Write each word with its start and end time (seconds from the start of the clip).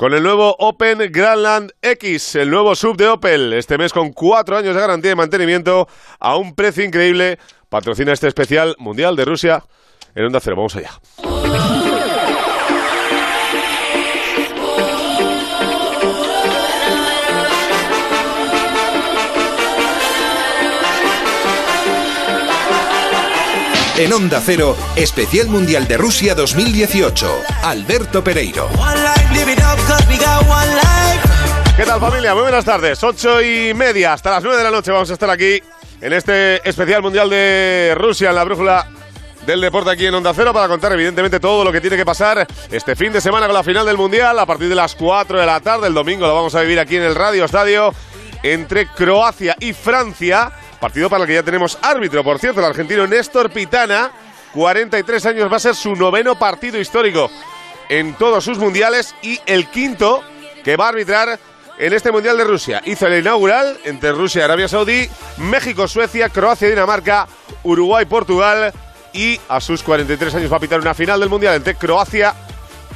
con 0.00 0.14
el 0.14 0.22
nuevo 0.22 0.56
Open 0.58 1.12
Grandland 1.12 1.72
X, 1.82 2.36
el 2.36 2.48
nuevo 2.48 2.74
sub 2.74 2.96
de 2.96 3.06
Opel, 3.06 3.52
este 3.52 3.76
mes 3.76 3.92
con 3.92 4.14
cuatro 4.14 4.56
años 4.56 4.74
de 4.74 4.80
garantía 4.80 5.10
de 5.10 5.14
mantenimiento 5.14 5.88
a 6.18 6.38
un 6.38 6.54
precio 6.54 6.82
increíble. 6.82 7.38
Patrocina 7.68 8.14
este 8.14 8.26
especial 8.26 8.74
Mundial 8.78 9.14
de 9.14 9.26
Rusia 9.26 9.62
en 10.14 10.24
Onda 10.24 10.40
Cero. 10.40 10.56
Vamos 10.56 10.74
allá. 10.74 10.92
En 23.98 24.14
Onda 24.14 24.40
Cero, 24.42 24.74
Especial 24.96 25.48
Mundial 25.48 25.86
de 25.86 25.98
Rusia 25.98 26.34
2018. 26.34 27.30
Alberto 27.64 28.24
Pereiro. 28.24 28.66
¿Qué 31.76 31.84
tal 31.86 31.98
familia? 31.98 32.34
Muy 32.34 32.42
buenas 32.42 32.64
tardes. 32.64 33.02
Ocho 33.02 33.40
y 33.40 33.72
media 33.72 34.12
hasta 34.12 34.32
las 34.32 34.42
nueve 34.42 34.58
de 34.58 34.64
la 34.64 34.70
noche 34.70 34.92
vamos 34.92 35.08
a 35.08 35.14
estar 35.14 35.30
aquí 35.30 35.62
en 36.00 36.12
este 36.12 36.68
especial 36.68 37.00
mundial 37.00 37.30
de 37.30 37.94
Rusia 37.96 38.28
en 38.28 38.34
la 38.34 38.44
brújula 38.44 38.86
del 39.46 39.62
deporte 39.62 39.90
aquí 39.90 40.04
en 40.04 40.14
Onda 40.14 40.34
Cero 40.34 40.52
para 40.52 40.68
contar 40.68 40.92
evidentemente 40.92 41.40
todo 41.40 41.64
lo 41.64 41.72
que 41.72 41.80
tiene 41.80 41.96
que 41.96 42.04
pasar 42.04 42.46
este 42.70 42.94
fin 42.94 43.14
de 43.14 43.22
semana 43.22 43.46
con 43.46 43.54
la 43.54 43.62
final 43.62 43.86
del 43.86 43.96
mundial 43.96 44.38
a 44.38 44.44
partir 44.44 44.68
de 44.68 44.74
las 44.74 44.94
4 44.94 45.40
de 45.40 45.46
la 45.46 45.60
tarde. 45.60 45.86
El 45.86 45.94
domingo 45.94 46.26
lo 46.26 46.34
vamos 46.34 46.54
a 46.54 46.60
vivir 46.60 46.78
aquí 46.78 46.96
en 46.96 47.02
el 47.04 47.14
Radio 47.14 47.46
Estadio 47.46 47.94
entre 48.42 48.88
Croacia 48.88 49.56
y 49.58 49.72
Francia. 49.72 50.52
Partido 50.78 51.08
para 51.08 51.24
el 51.24 51.28
que 51.28 51.34
ya 51.34 51.42
tenemos 51.42 51.78
árbitro, 51.80 52.22
por 52.22 52.38
cierto, 52.38 52.60
el 52.60 52.66
argentino 52.66 53.06
Néstor 53.06 53.50
Pitana, 53.50 54.10
43 54.52 55.26
años, 55.26 55.50
va 55.50 55.56
a 55.56 55.60
ser 55.60 55.74
su 55.74 55.96
noveno 55.96 56.38
partido 56.38 56.78
histórico 56.78 57.30
en 57.90 58.14
todos 58.14 58.44
sus 58.44 58.58
mundiales 58.58 59.14
y 59.20 59.40
el 59.46 59.68
quinto 59.68 60.22
que 60.64 60.76
va 60.76 60.86
a 60.86 60.88
arbitrar 60.90 61.38
en 61.76 61.92
este 61.92 62.12
Mundial 62.12 62.38
de 62.38 62.44
Rusia. 62.44 62.80
Hizo 62.84 63.06
el 63.06 63.20
inaugural 63.20 63.78
entre 63.84 64.12
Rusia 64.12 64.40
y 64.40 64.44
Arabia 64.44 64.68
Saudí, 64.68 65.08
México, 65.38 65.88
Suecia, 65.88 66.28
Croacia, 66.28 66.68
Dinamarca, 66.68 67.26
Uruguay, 67.64 68.04
Portugal 68.04 68.72
y 69.12 69.40
a 69.48 69.60
sus 69.60 69.82
43 69.82 70.36
años 70.36 70.52
va 70.52 70.58
a 70.58 70.60
pitar 70.60 70.80
una 70.80 70.94
final 70.94 71.18
del 71.18 71.28
Mundial 71.28 71.56
entre 71.56 71.74
Croacia 71.74 72.34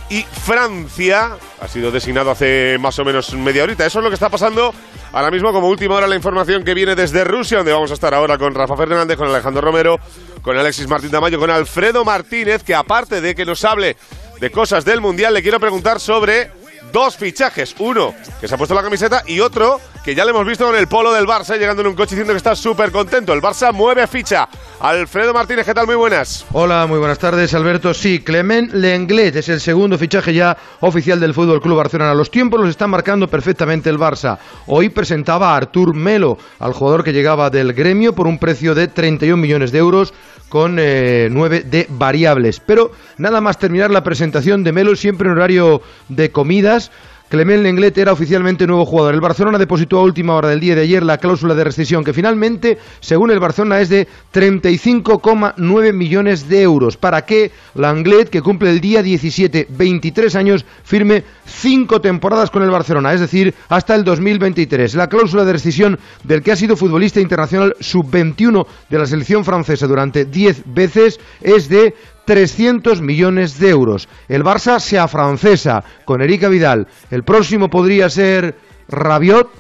y 0.09 0.23
Francia. 0.23 1.37
Ha 1.61 1.67
sido 1.67 1.91
designado 1.91 2.31
hace 2.31 2.77
más 2.79 2.97
o 2.99 3.05
menos 3.05 3.35
media 3.35 3.65
horita. 3.65 3.85
Eso 3.85 3.99
es 3.99 4.05
lo 4.05 4.11
que 4.11 4.15
está 4.15 4.29
pasando 4.29 4.73
ahora 5.13 5.31
mismo 5.33 5.53
como 5.53 5.69
última 5.69 5.97
hora 5.97 6.07
la 6.07 6.15
información 6.15 6.63
que 6.63 6.75
viene 6.75 6.95
desde 6.95 7.25
Rusia, 7.25 7.59
donde 7.59 7.73
vamos 7.73 7.91
a 7.91 7.95
estar 7.95 8.15
ahora 8.15 8.39
con 8.39 8.55
Rafa 8.55 8.77
Fernández, 8.77 9.17
con 9.17 9.29
Alejandro 9.29 9.63
Romero, 9.63 9.99
con 10.43 10.57
Alexis 10.57 10.87
Martín 10.87 11.11
Tamayo, 11.11 11.41
con 11.41 11.51
Alfredo 11.51 12.05
Martínez, 12.05 12.63
que 12.63 12.75
aparte 12.77 13.21
de 13.21 13.35
que 13.35 13.45
nos 13.45 13.65
hable 13.65 13.97
de 14.45 14.51
cosas 14.51 14.85
del 14.85 15.01
Mundial, 15.01 15.33
le 15.33 15.41
quiero 15.41 15.59
preguntar 15.59 15.99
sobre 15.99 16.51
dos 16.93 17.17
fichajes. 17.17 17.75
Uno 17.79 18.15
que 18.39 18.47
se 18.47 18.55
ha 18.55 18.59
puesto 18.59 18.75
la 18.75 18.83
camiseta 18.83 19.23
y 19.27 19.41
otro 19.41 19.81
que 20.05 20.15
ya 20.15 20.23
le 20.23 20.33
hemos 20.33 20.47
visto 20.47 20.67
con 20.67 20.77
el 20.77 20.87
polo 20.87 21.15
del 21.15 21.25
Barça 21.25 21.57
llegando 21.59 21.81
en 21.81 21.89
un 21.89 21.95
coche 21.95 22.11
diciendo 22.11 22.35
que 22.35 22.37
está 22.37 22.55
súper 22.55 22.93
contento. 22.93 23.33
El 23.33 23.41
Barça 23.41 23.73
mueve 23.73 24.07
ficha. 24.07 24.47
Alfredo 24.81 25.33
Martínez, 25.33 25.65
¿qué 25.65 25.73
tal? 25.73 25.87
Muy 25.87 25.95
buenas. 25.95 26.45
Hola, 26.53 26.87
muy 26.87 26.99
buenas 26.99 27.19
tardes, 27.19 27.55
Alberto. 27.55 27.95
Sí, 27.95 28.21
Clement 28.21 28.75
Lenglet 28.75 29.35
es 29.35 29.49
el 29.49 29.63
segundo 29.63 29.97
fichaje 29.97 30.35
ya 30.35 30.59
oficial 30.81 31.19
del 31.21 31.33
Fútbol 31.33 31.63
Club 31.63 31.79
Barcelona. 31.79 32.13
Los 32.13 32.31
tiempos 32.31 32.61
los 32.61 32.69
está 32.69 32.87
marcando 32.87 33.29
perfectamente 33.29 33.89
el 33.89 33.99
Barça. 33.99 34.37
Hoy 34.67 34.91
presentaba 34.91 35.55
a 35.55 35.57
Artur 35.57 35.95
Melo, 35.95 36.37
al 36.59 36.75
jugador 36.75 37.03
que 37.03 37.15
llegaba 37.15 37.49
del 37.49 37.73
gremio 37.73 38.15
por 38.15 38.27
un 38.27 38.39
precio 38.39 38.75
de 38.75 38.89
31 38.89 39.39
millones 39.39 39.73
de 39.73 39.79
euros 39.79 40.13
con 40.49 40.77
eh, 40.79 41.29
9 41.31 41.61
de 41.63 41.87
variables. 41.89 42.61
Pero 42.61 42.93
nada 43.19 43.41
más 43.41 43.59
terminar 43.59 43.91
la 43.91 44.05
presentación 44.05 44.65
de 44.65 44.73
Melo, 44.73 44.97
siempre 44.97 45.29
en 45.29 45.35
horario 45.35 45.83
de 46.09 46.31
comidas, 46.31 46.91
Clement 47.29 47.63
Lenglet 47.63 47.97
era 47.97 48.13
oficialmente 48.13 48.67
nuevo 48.67 48.85
jugador. 48.85 49.15
El 49.15 49.21
Barcelona 49.21 49.59
depositó 49.59 49.99
a 49.99 50.03
última 50.03 50.35
hora 50.35 50.49
del 50.49 50.61
día 50.61 50.75
de 50.75 50.83
ayer 50.83 51.03
la 51.03 51.19
cláusula 51.19 51.55
de 51.55 51.65
rescisión 51.65 52.05
que 52.05 52.13
finalmente, 52.13 52.79
según 53.01 53.31
el 53.31 53.41
Barcelona, 53.41 53.81
es 53.81 53.89
de 53.89 54.07
35,9 54.33 55.93
millones 55.93 56.49
de 56.49 56.63
euros 56.63 56.97
para 56.97 57.25
que 57.25 57.51
Lenglet, 57.75 58.29
que 58.29 58.43
cumple 58.43 58.71
el 58.71 58.81
día 58.81 59.03
17, 59.03 59.69
23 59.71 60.37
años, 60.37 60.65
firme 60.85 61.25
cinco 61.47 62.01
temporadas 62.01 62.51
con 62.51 62.63
el 62.63 62.71
Barcelona, 62.71 63.15
es 63.15 63.21
decir, 63.21 63.55
hasta 63.69 63.95
el 63.95 64.05
2023. 64.05 64.95
La 64.95 65.09
cláusula 65.09 65.45
de 65.45 65.55
rescisión 65.55 65.99
del 66.25 66.43
que 66.43 66.53
ha 66.53 66.57
sido 66.57 66.77
futbolista 66.77 67.21
internacional 67.21 67.75
sub-21 67.81 68.67
de 68.91 68.99
la 68.99 69.07
selección 69.07 69.45
francesa 69.45 69.87
durante 69.87 70.27
10 70.27 70.63
veces 70.67 71.19
es 71.41 71.69
de 71.69 71.95
300 72.25 73.01
millones 73.01 73.59
de 73.59 73.71
euros. 73.71 74.09
El 74.29 74.45
Barça 74.45 74.81
se 74.81 74.99
afrancesa 74.99 75.85
con 76.05 76.23
Erika 76.23 76.49
Vidal. 76.49 76.89
El 77.11 77.25
próximo 77.25 77.69
podría 77.71 78.09
ser 78.11 78.57
Rabiot. 78.89 79.51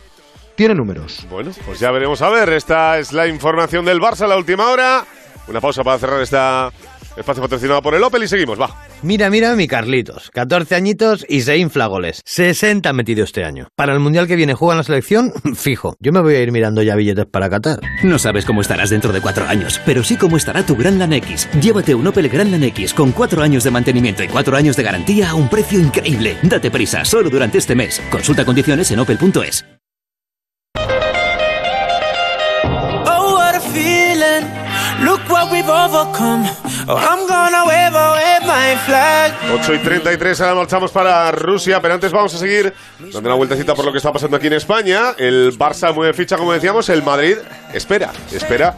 Tiene 0.54 0.75
números. 0.75 1.26
Bueno, 1.30 1.50
pues 1.66 1.80
ya 1.80 1.91
veremos 1.91 2.22
a 2.22 2.30
ver. 2.30 2.50
Esta 2.50 2.98
es 2.98 3.12
la 3.12 3.26
información 3.26 3.84
del 3.84 4.00
Barça 4.00 4.26
la 4.28 4.36
última 4.36 4.69
hora. 4.69 5.04
Una 5.48 5.60
pausa 5.60 5.82
para 5.82 5.98
cerrar 5.98 6.22
esta 6.22 6.70
espacio 7.16 7.42
patrocinado 7.42 7.82
por 7.82 7.94
el 7.94 8.02
Opel 8.02 8.25
y 8.25 8.28
seguimos, 8.28 8.60
va. 8.60 8.70
Mira, 9.02 9.30
mira 9.30 9.54
mi 9.54 9.66
Carlitos, 9.66 10.30
14 10.32 10.75
añitos 10.75 11.25
y 11.28 11.42
se 11.42 11.56
infla 11.58 11.86
goles. 11.86 12.22
60 12.25 12.88
ha 12.88 12.92
metido 12.92 13.25
este 13.25 13.44
año. 13.44 13.69
Para 13.76 13.92
el 13.92 14.00
Mundial 14.00 14.26
que 14.26 14.36
viene 14.36 14.54
juega 14.54 14.75
en 14.75 14.78
la 14.78 14.84
selección, 14.84 15.32
fijo. 15.54 15.97
Yo 16.00 16.12
me 16.12 16.20
voy 16.20 16.34
a 16.34 16.41
ir 16.42 16.52
mirando 16.52 16.82
ya 16.82 16.97
billetes 16.97 17.26
para 17.26 17.50
Qatar. 17.50 17.80
No 18.02 18.19
sabes 18.19 18.44
cómo 18.44 18.60
estarás 18.60 18.91
dentro 18.91 19.12
de 19.12 19.20
cuatro 19.20 19.47
años, 19.47 19.80
pero 19.84 20.02
sí 20.02 20.16
cómo 20.16 20.36
estará 20.36 20.64
tu 20.64 20.76
Grandland 20.76 21.14
X. 21.14 21.48
Llévate 21.60 21.94
un 21.94 22.06
Opel 22.06 22.28
Grandland 22.28 22.64
X 22.64 22.94
con 22.94 23.12
cuatro 23.12 23.42
años 23.42 23.64
de 23.64 23.70
mantenimiento 23.70 24.22
y 24.22 24.28
cuatro 24.28 24.56
años 24.56 24.76
de 24.76 24.82
garantía 24.82 25.31
a 25.31 25.34
un 25.34 25.48
precio 25.48 25.81
increíble. 25.81 26.36
Date 26.42 26.70
prisa, 26.70 27.04
solo 27.04 27.31
durante 27.31 27.58
este 27.58 27.75
mes. 27.75 28.00
Consulta 28.10 28.44
condiciones 28.44 28.91
en 28.91 29.00
opel.es. 29.00 29.73
Look 35.03 35.21
what 35.28 35.50
we've 35.50 35.69
overcome. 35.69 36.49
Oh, 36.87 36.97
I'm 36.97 37.27
gonna 37.27 37.65
wave 37.65 37.94
away 37.94 38.38
my 38.43 38.77
flag. 38.87 39.32
8 39.53 39.75
y 39.75 39.78
33, 39.78 40.41
ahora 40.41 40.55
marchamos 40.55 40.93
para 40.93 41.31
Rusia, 41.32 41.81
pero 41.81 41.94
antes 41.94 42.12
vamos 42.12 42.34
a 42.34 42.38
seguir 42.38 42.72
dando 43.00 43.28
una 43.28 43.34
vueltecita 43.34 43.75
por 43.75 43.84
lo 43.84 43.93
que 43.93 43.99
está 43.99 44.12
pasando 44.12 44.37
aquí 44.37 44.47
en 44.47 44.53
España. 44.55 45.15
El 45.19 45.56
Barça 45.59 45.93
mueve 45.94 46.12
ficha, 46.12 46.37
como 46.37 46.53
decíamos, 46.53 46.88
el 46.88 47.03
Madrid 47.03 47.37
espera, 47.72 48.12
espera. 48.32 48.75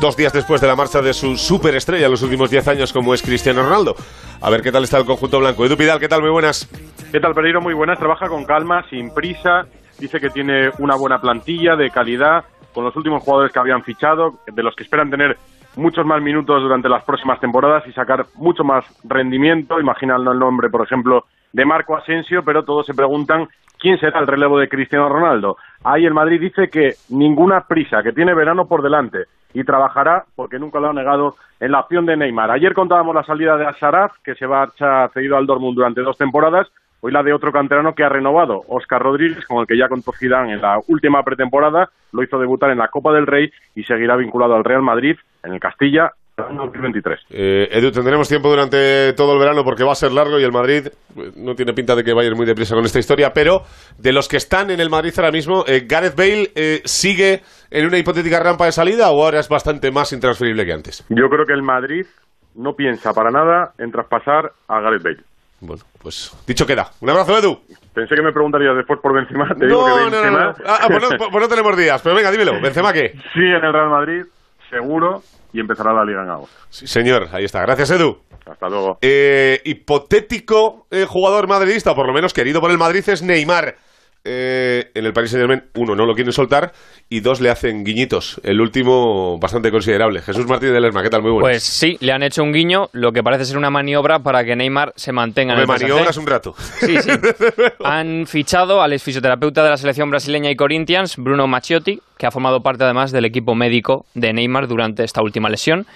Dos 0.00 0.16
días 0.16 0.32
después 0.32 0.60
de 0.60 0.66
la 0.66 0.74
marcha 0.74 1.00
de 1.00 1.14
su 1.14 1.36
superestrella 1.36 2.06
en 2.06 2.10
los 2.10 2.22
últimos 2.22 2.50
10 2.50 2.68
años, 2.68 2.92
como 2.92 3.14
es 3.14 3.22
Cristiano 3.22 3.62
Ronaldo. 3.62 3.94
A 4.40 4.50
ver 4.50 4.60
qué 4.60 4.72
tal 4.72 4.82
está 4.84 4.98
el 4.98 5.04
conjunto 5.04 5.38
blanco. 5.38 5.64
Edu 5.64 5.76
Pidal, 5.76 6.00
¿qué 6.00 6.08
tal? 6.08 6.20
Muy 6.20 6.30
buenas. 6.30 6.68
¿Qué 7.12 7.20
tal, 7.20 7.32
Pereiro? 7.32 7.60
Muy 7.60 7.74
buenas. 7.74 7.98
Trabaja 7.98 8.28
con 8.28 8.44
calma, 8.44 8.84
sin 8.90 9.14
prisa. 9.14 9.66
Dice 9.98 10.18
que 10.18 10.30
tiene 10.30 10.70
una 10.78 10.96
buena 10.96 11.20
plantilla 11.20 11.76
de 11.76 11.90
calidad 11.90 12.44
con 12.74 12.84
los 12.84 12.96
últimos 12.96 13.22
jugadores 13.22 13.52
que 13.52 13.58
habían 13.58 13.82
fichado, 13.82 14.34
de 14.46 14.62
los 14.62 14.74
que 14.74 14.82
esperan 14.82 15.10
tener 15.10 15.36
muchos 15.76 16.04
más 16.04 16.20
minutos 16.20 16.62
durante 16.62 16.88
las 16.88 17.04
próximas 17.04 17.40
temporadas 17.40 17.86
y 17.86 17.92
sacar 17.92 18.26
mucho 18.34 18.64
más 18.64 18.84
rendimiento. 19.04 19.80
Imaginando 19.80 20.32
el 20.32 20.38
nombre, 20.38 20.68
por 20.68 20.82
ejemplo, 20.82 21.24
de 21.52 21.64
Marco 21.64 21.96
Asensio, 21.96 22.42
pero 22.44 22.64
todos 22.64 22.86
se 22.86 22.94
preguntan 22.94 23.48
quién 23.78 23.98
será 23.98 24.20
el 24.20 24.26
relevo 24.26 24.58
de 24.58 24.68
Cristiano 24.68 25.08
Ronaldo. 25.08 25.56
Ahí 25.84 26.04
el 26.04 26.14
Madrid 26.14 26.40
dice 26.40 26.68
que 26.68 26.94
ninguna 27.10 27.62
prisa, 27.62 28.02
que 28.02 28.12
tiene 28.12 28.34
verano 28.34 28.66
por 28.66 28.82
delante 28.82 29.24
y 29.52 29.62
trabajará, 29.62 30.24
porque 30.34 30.58
nunca 30.58 30.80
lo 30.80 30.90
ha 30.90 30.92
negado, 30.92 31.36
en 31.60 31.70
la 31.70 31.80
opción 31.80 32.06
de 32.06 32.16
Neymar. 32.16 32.50
Ayer 32.50 32.74
contábamos 32.74 33.14
la 33.14 33.22
salida 33.22 33.56
de 33.56 33.66
Asaraf, 33.66 34.12
que 34.24 34.34
se 34.34 34.46
va 34.46 34.64
a 34.80 35.08
cedido 35.14 35.36
al 35.36 35.46
Dortmund 35.46 35.76
durante 35.76 36.02
dos 36.02 36.18
temporadas, 36.18 36.68
hoy 37.04 37.12
la 37.12 37.22
de 37.22 37.34
otro 37.34 37.52
canterano 37.52 37.92
que 37.94 38.02
ha 38.02 38.08
renovado, 38.08 38.62
Óscar 38.66 39.02
Rodríguez, 39.02 39.44
con 39.46 39.58
el 39.58 39.66
que 39.66 39.76
ya 39.76 39.88
contó 39.88 40.10
Zidane 40.12 40.54
en 40.54 40.62
la 40.62 40.78
última 40.88 41.22
pretemporada, 41.22 41.90
lo 42.12 42.22
hizo 42.22 42.38
debutar 42.38 42.70
en 42.70 42.78
la 42.78 42.88
Copa 42.88 43.12
del 43.12 43.26
Rey 43.26 43.50
y 43.74 43.84
seguirá 43.84 44.16
vinculado 44.16 44.54
al 44.54 44.64
Real 44.64 44.80
Madrid 44.80 45.14
en 45.42 45.52
el 45.52 45.60
Castilla 45.60 46.12
en 46.38 46.56
2023. 46.56 47.20
Eh, 47.28 47.68
Edu, 47.72 47.90
tendremos 47.90 48.26
tiempo 48.26 48.48
durante 48.48 49.12
todo 49.12 49.34
el 49.34 49.38
verano 49.38 49.62
porque 49.64 49.84
va 49.84 49.92
a 49.92 49.96
ser 49.96 50.12
largo 50.12 50.40
y 50.40 50.44
el 50.44 50.50
Madrid 50.50 50.86
eh, 50.86 51.30
no 51.36 51.54
tiene 51.54 51.74
pinta 51.74 51.94
de 51.94 52.02
que 52.02 52.14
vaya 52.14 52.28
a 52.28 52.30
ir 52.30 52.36
muy 52.36 52.46
deprisa 52.46 52.74
con 52.74 52.86
esta 52.86 52.98
historia, 52.98 53.32
pero 53.34 53.60
de 53.98 54.12
los 54.14 54.26
que 54.26 54.38
están 54.38 54.70
en 54.70 54.80
el 54.80 54.88
Madrid 54.88 55.12
ahora 55.18 55.30
mismo, 55.30 55.62
eh, 55.66 55.84
¿Gareth 55.86 56.16
Bale 56.16 56.52
eh, 56.56 56.80
sigue 56.86 57.42
en 57.70 57.86
una 57.86 57.98
hipotética 57.98 58.40
rampa 58.40 58.64
de 58.64 58.72
salida 58.72 59.10
o 59.10 59.22
ahora 59.22 59.40
es 59.40 59.48
bastante 59.50 59.92
más 59.92 60.10
intransferible 60.14 60.64
que 60.64 60.72
antes? 60.72 61.04
Yo 61.10 61.28
creo 61.28 61.44
que 61.44 61.52
el 61.52 61.62
Madrid 61.62 62.06
no 62.54 62.72
piensa 62.72 63.12
para 63.12 63.30
nada 63.30 63.74
en 63.76 63.90
traspasar 63.90 64.52
a 64.68 64.80
Gareth 64.80 65.02
Bale. 65.02 65.33
Bueno, 65.60 65.82
pues 66.02 66.32
dicho 66.46 66.66
queda. 66.66 66.90
Un 67.00 67.10
abrazo, 67.10 67.38
Edu. 67.38 67.58
Pensé 67.94 68.14
que 68.14 68.22
me 68.22 68.32
preguntarías 68.32 68.76
después 68.76 68.98
por 69.00 69.14
Benzema. 69.14 69.48
Te 69.58 69.66
digo 69.66 69.86
No, 69.88 69.94
que 69.94 70.00
no, 70.02 70.10
no, 70.10 70.16
Benzema... 70.22 70.44
no. 70.44 70.54
Ah, 70.66 70.78
ah, 70.82 70.86
pues, 70.88 71.02
no, 71.02 71.08
pues 71.30 71.42
no 71.42 71.48
tenemos 71.48 71.76
días, 71.76 72.02
pero 72.02 72.14
venga, 72.14 72.30
dímelo. 72.30 72.60
¿Benzema 72.60 72.92
qué? 72.92 73.12
Sí, 73.32 73.40
en 73.40 73.64
el 73.64 73.72
Real 73.72 73.88
Madrid, 73.88 74.24
seguro, 74.68 75.22
y 75.52 75.60
empezará 75.60 75.92
la 75.92 76.04
Liga 76.04 76.22
en 76.22 76.30
agosto. 76.30 76.54
Sí, 76.68 76.86
señor, 76.86 77.28
ahí 77.32 77.44
está. 77.44 77.60
Gracias, 77.62 77.90
Edu. 77.92 78.18
Hasta 78.46 78.68
luego. 78.68 78.98
Eh, 79.00 79.60
hipotético 79.64 80.86
eh, 80.90 81.06
jugador 81.08 81.46
madridista, 81.48 81.92
o 81.92 81.94
por 81.94 82.06
lo 82.06 82.12
menos 82.12 82.34
querido 82.34 82.60
por 82.60 82.70
el 82.70 82.78
Madrid, 82.78 83.02
es 83.08 83.22
Neymar. 83.22 83.76
Eh, 84.24 84.90
en 84.94 85.04
el 85.04 85.12
Paris 85.12 85.30
Saint 85.30 85.42
Germain, 85.42 85.64
uno, 85.74 85.94
no 85.94 86.06
lo 86.06 86.14
quieren 86.14 86.32
soltar 86.32 86.72
y 87.10 87.20
dos, 87.20 87.40
le 87.42 87.50
hacen 87.50 87.84
guiñitos. 87.84 88.40
El 88.42 88.60
último, 88.60 89.38
bastante 89.38 89.70
considerable. 89.70 90.22
Jesús 90.22 90.46
Martínez 90.46 90.72
de 90.74 90.80
Lerma, 90.80 91.02
¿qué 91.02 91.10
tal? 91.10 91.22
Muy 91.22 91.32
bueno. 91.32 91.44
Pues 91.44 91.62
sí, 91.62 91.98
le 92.00 92.12
han 92.12 92.22
hecho 92.22 92.42
un 92.42 92.52
guiño, 92.52 92.88
lo 92.92 93.12
que 93.12 93.22
parece 93.22 93.44
ser 93.44 93.58
una 93.58 93.70
maniobra 93.70 94.20
para 94.20 94.42
que 94.44 94.56
Neymar 94.56 94.94
se 94.96 95.12
mantenga 95.12 95.54
en 95.54 95.60
el 95.60 95.66
maniobras 95.66 96.16
un 96.16 96.26
rato. 96.26 96.54
Sí, 96.58 96.96
sí. 97.00 97.10
Han 97.84 98.26
fichado 98.26 98.80
al 98.80 98.94
exfisioterapeuta 98.94 99.62
de 99.62 99.70
la 99.70 99.76
selección 99.76 100.08
brasileña 100.10 100.50
y 100.50 100.56
Corinthians, 100.56 101.16
Bruno 101.18 101.46
Macciotti, 101.46 102.00
que 102.16 102.26
ha 102.26 102.30
formado 102.30 102.62
parte 102.62 102.84
además 102.84 103.12
del 103.12 103.26
equipo 103.26 103.54
médico 103.54 104.06
de 104.14 104.32
Neymar 104.32 104.68
durante 104.68 105.04
esta 105.04 105.22
última 105.22 105.48
lesión. 105.50 105.86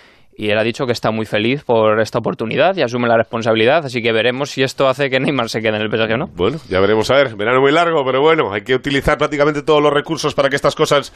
Y 0.40 0.50
él 0.50 0.58
ha 0.58 0.62
dicho 0.62 0.86
que 0.86 0.92
está 0.92 1.10
muy 1.10 1.26
feliz 1.26 1.64
por 1.64 2.00
esta 2.00 2.20
oportunidad 2.20 2.76
y 2.76 2.82
asume 2.82 3.08
la 3.08 3.16
responsabilidad. 3.16 3.84
Así 3.84 4.00
que 4.00 4.12
veremos 4.12 4.50
si 4.50 4.62
esto 4.62 4.88
hace 4.88 5.10
que 5.10 5.18
Neymar 5.18 5.50
se 5.50 5.60
quede 5.60 5.74
en 5.74 5.82
el 5.82 5.90
PSG 5.90 6.14
o 6.14 6.16
no. 6.16 6.26
Bueno, 6.28 6.60
ya 6.68 6.78
veremos 6.78 7.10
a 7.10 7.16
ver. 7.16 7.34
Verano 7.34 7.60
muy 7.60 7.72
largo, 7.72 8.04
pero 8.04 8.20
bueno, 8.20 8.52
hay 8.52 8.62
que 8.62 8.76
utilizar 8.76 9.18
prácticamente 9.18 9.62
todos 9.62 9.82
los 9.82 9.92
recursos 9.92 10.34
para 10.34 10.48
que 10.48 10.54
estas 10.54 10.76
cosas 10.76 11.12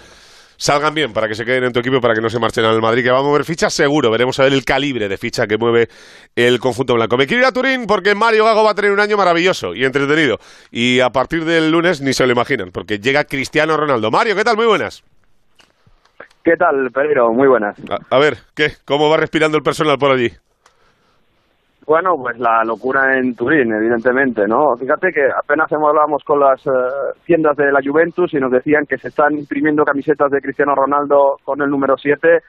salgan 0.56 0.92
bien, 0.92 1.12
para 1.12 1.28
que 1.28 1.36
se 1.36 1.44
queden 1.44 1.62
en 1.62 1.72
tu 1.72 1.78
equipo, 1.78 2.00
para 2.00 2.14
que 2.14 2.20
no 2.20 2.28
se 2.28 2.40
marchen 2.40 2.64
al 2.64 2.82
Madrid, 2.82 3.04
que 3.04 3.12
va 3.12 3.20
a 3.20 3.22
mover 3.22 3.44
fichas 3.44 3.72
seguro. 3.72 4.10
Veremos 4.10 4.40
a 4.40 4.42
ver 4.42 4.54
el 4.54 4.64
calibre 4.64 5.08
de 5.08 5.16
ficha 5.16 5.46
que 5.46 5.56
mueve 5.56 5.88
el 6.34 6.58
conjunto 6.58 6.94
blanco. 6.94 7.16
Me 7.16 7.28
quiero 7.28 7.42
ir 7.42 7.46
a 7.46 7.52
Turín 7.52 7.86
porque 7.86 8.16
Mario 8.16 8.44
Gago 8.44 8.64
va 8.64 8.72
a 8.72 8.74
tener 8.74 8.90
un 8.90 8.98
año 8.98 9.16
maravilloso 9.16 9.72
y 9.72 9.84
entretenido. 9.84 10.40
Y 10.72 10.98
a 10.98 11.10
partir 11.10 11.44
del 11.44 11.70
lunes 11.70 12.00
ni 12.00 12.12
se 12.12 12.26
lo 12.26 12.32
imaginan, 12.32 12.72
porque 12.72 12.98
llega 12.98 13.22
Cristiano 13.22 13.76
Ronaldo. 13.76 14.10
Mario, 14.10 14.34
¿qué 14.34 14.42
tal? 14.42 14.56
Muy 14.56 14.66
buenas. 14.66 15.04
¿Qué 16.44 16.56
tal, 16.56 16.90
Pedro? 16.92 17.32
Muy 17.32 17.48
buenas. 17.48 17.76
A, 17.90 18.16
a 18.16 18.18
ver, 18.18 18.34
¿qué? 18.54 18.68
¿Cómo 18.84 19.08
va 19.08 19.16
respirando 19.16 19.56
el 19.56 19.62
personal 19.62 19.96
por 19.98 20.10
allí? 20.10 20.30
Bueno, 21.86 22.16
pues 22.16 22.38
la 22.38 22.62
locura 22.64 23.18
en 23.18 23.34
Turín, 23.34 23.72
evidentemente, 23.72 24.46
¿no? 24.46 24.76
Fíjate 24.76 25.12
que 25.12 25.28
apenas 25.36 25.70
hablábamos 25.72 26.22
con 26.24 26.38
las 26.38 26.64
eh, 26.66 26.70
tiendas 27.24 27.56
de 27.56 27.72
la 27.72 27.80
Juventus 27.84 28.32
y 28.34 28.38
nos 28.38 28.52
decían 28.52 28.86
que 28.86 28.98
se 28.98 29.08
están 29.08 29.36
imprimiendo 29.36 29.84
camisetas 29.84 30.30
de 30.30 30.40
Cristiano 30.40 30.74
Ronaldo 30.74 31.38
con 31.42 31.60
el 31.60 31.68
número 31.68 31.96
7 31.96 32.40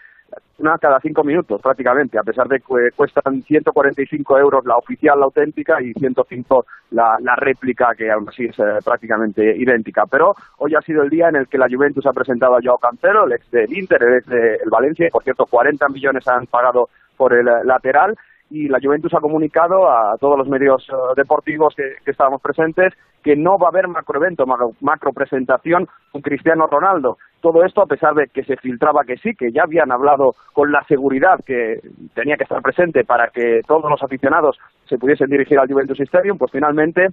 una 0.60 0.78
cada 0.78 1.00
cinco 1.00 1.24
minutos 1.24 1.62
prácticamente, 1.62 2.18
a 2.18 2.24
pesar 2.24 2.48
de 2.48 2.60
que 2.60 2.92
cuestan 2.96 3.42
145 3.44 4.38
euros 4.38 4.66
la 4.66 4.78
oficial, 4.78 5.20
la 5.20 5.26
auténtica, 5.26 5.82
y 5.82 5.94
105 5.94 6.66
la, 6.92 7.18
la 7.22 7.36
réplica, 7.36 7.94
que 7.98 8.12
aún 8.12 8.30
así 8.30 8.46
es 8.46 8.58
eh, 8.60 8.80
prácticamente 8.84 9.56
idéntica. 9.58 10.06
Pero 10.10 10.36
hoy 10.58 10.76
ha 10.76 10.82
sido 10.82 11.04
el 11.04 11.10
día 11.10 11.30
en 11.30 11.36
el 11.36 11.48
que 11.48 11.58
la 11.58 11.68
Juventus 11.70 12.06
ha 12.06 12.14
presentado 12.14 12.56
a 12.56 12.62
Joao 12.64 12.78
Cancelo, 12.78 13.26
el 13.26 13.34
ex 13.34 13.52
del 13.52 13.78
Inter, 13.78 14.04
el 14.04 14.18
ex 14.18 14.28
del 14.28 14.70
Valencia, 14.70 15.10
por 15.12 15.24
cierto 15.24 15.46
40 15.46 15.88
millones 15.90 16.28
han 16.28 16.46
pagado 16.48 16.90
por 17.18 17.34
el 17.34 17.48
eh, 17.48 17.64
lateral, 17.64 18.16
y 18.54 18.68
la 18.68 18.78
Juventus 18.80 19.12
ha 19.16 19.20
comunicado 19.20 19.90
a 19.90 20.16
todos 20.20 20.38
los 20.38 20.48
medios 20.48 20.88
eh, 20.88 20.94
deportivos 21.18 21.74
que, 21.76 21.96
estábamos 22.06 22.40
presentes 22.40 22.94
que 23.24 23.36
no 23.36 23.58
va 23.58 23.68
a 23.68 23.70
haber 23.70 23.88
macroevento, 23.88 24.46
macro, 24.46 24.74
macro 24.80 25.12
presentación 25.12 25.88
con 26.12 26.22
Cristiano 26.22 26.68
Ronaldo. 26.68 27.18
Todo 27.42 27.66
esto 27.66 27.82
a 27.82 27.88
pesar 27.88 28.14
de 28.14 28.28
que 28.28 28.44
se 28.44 28.56
filtraba 28.58 29.06
que 29.08 29.18
sí, 29.18 29.34
que 29.34 29.52
ya 29.52 29.64
habían 29.64 29.92
hablado 29.92 30.36
con 30.54 30.72
la 30.72 30.84
seguridad 30.84 31.40
que 31.44 31.80
tenía 32.14 32.38
que 32.38 32.44
estar 32.44 32.62
presente 32.62 33.04
para 33.04 33.30
que 33.30 33.62
todos 33.66 33.90
los 33.90 34.04
aficionados 34.04 34.60
se 34.86 35.00
pudiesen 35.00 35.32
dirigir 35.32 35.58
al 35.58 35.68
Juventus 35.68 36.00
Stadium, 36.02 36.38
pues 36.38 36.52
finalmente 36.52 37.08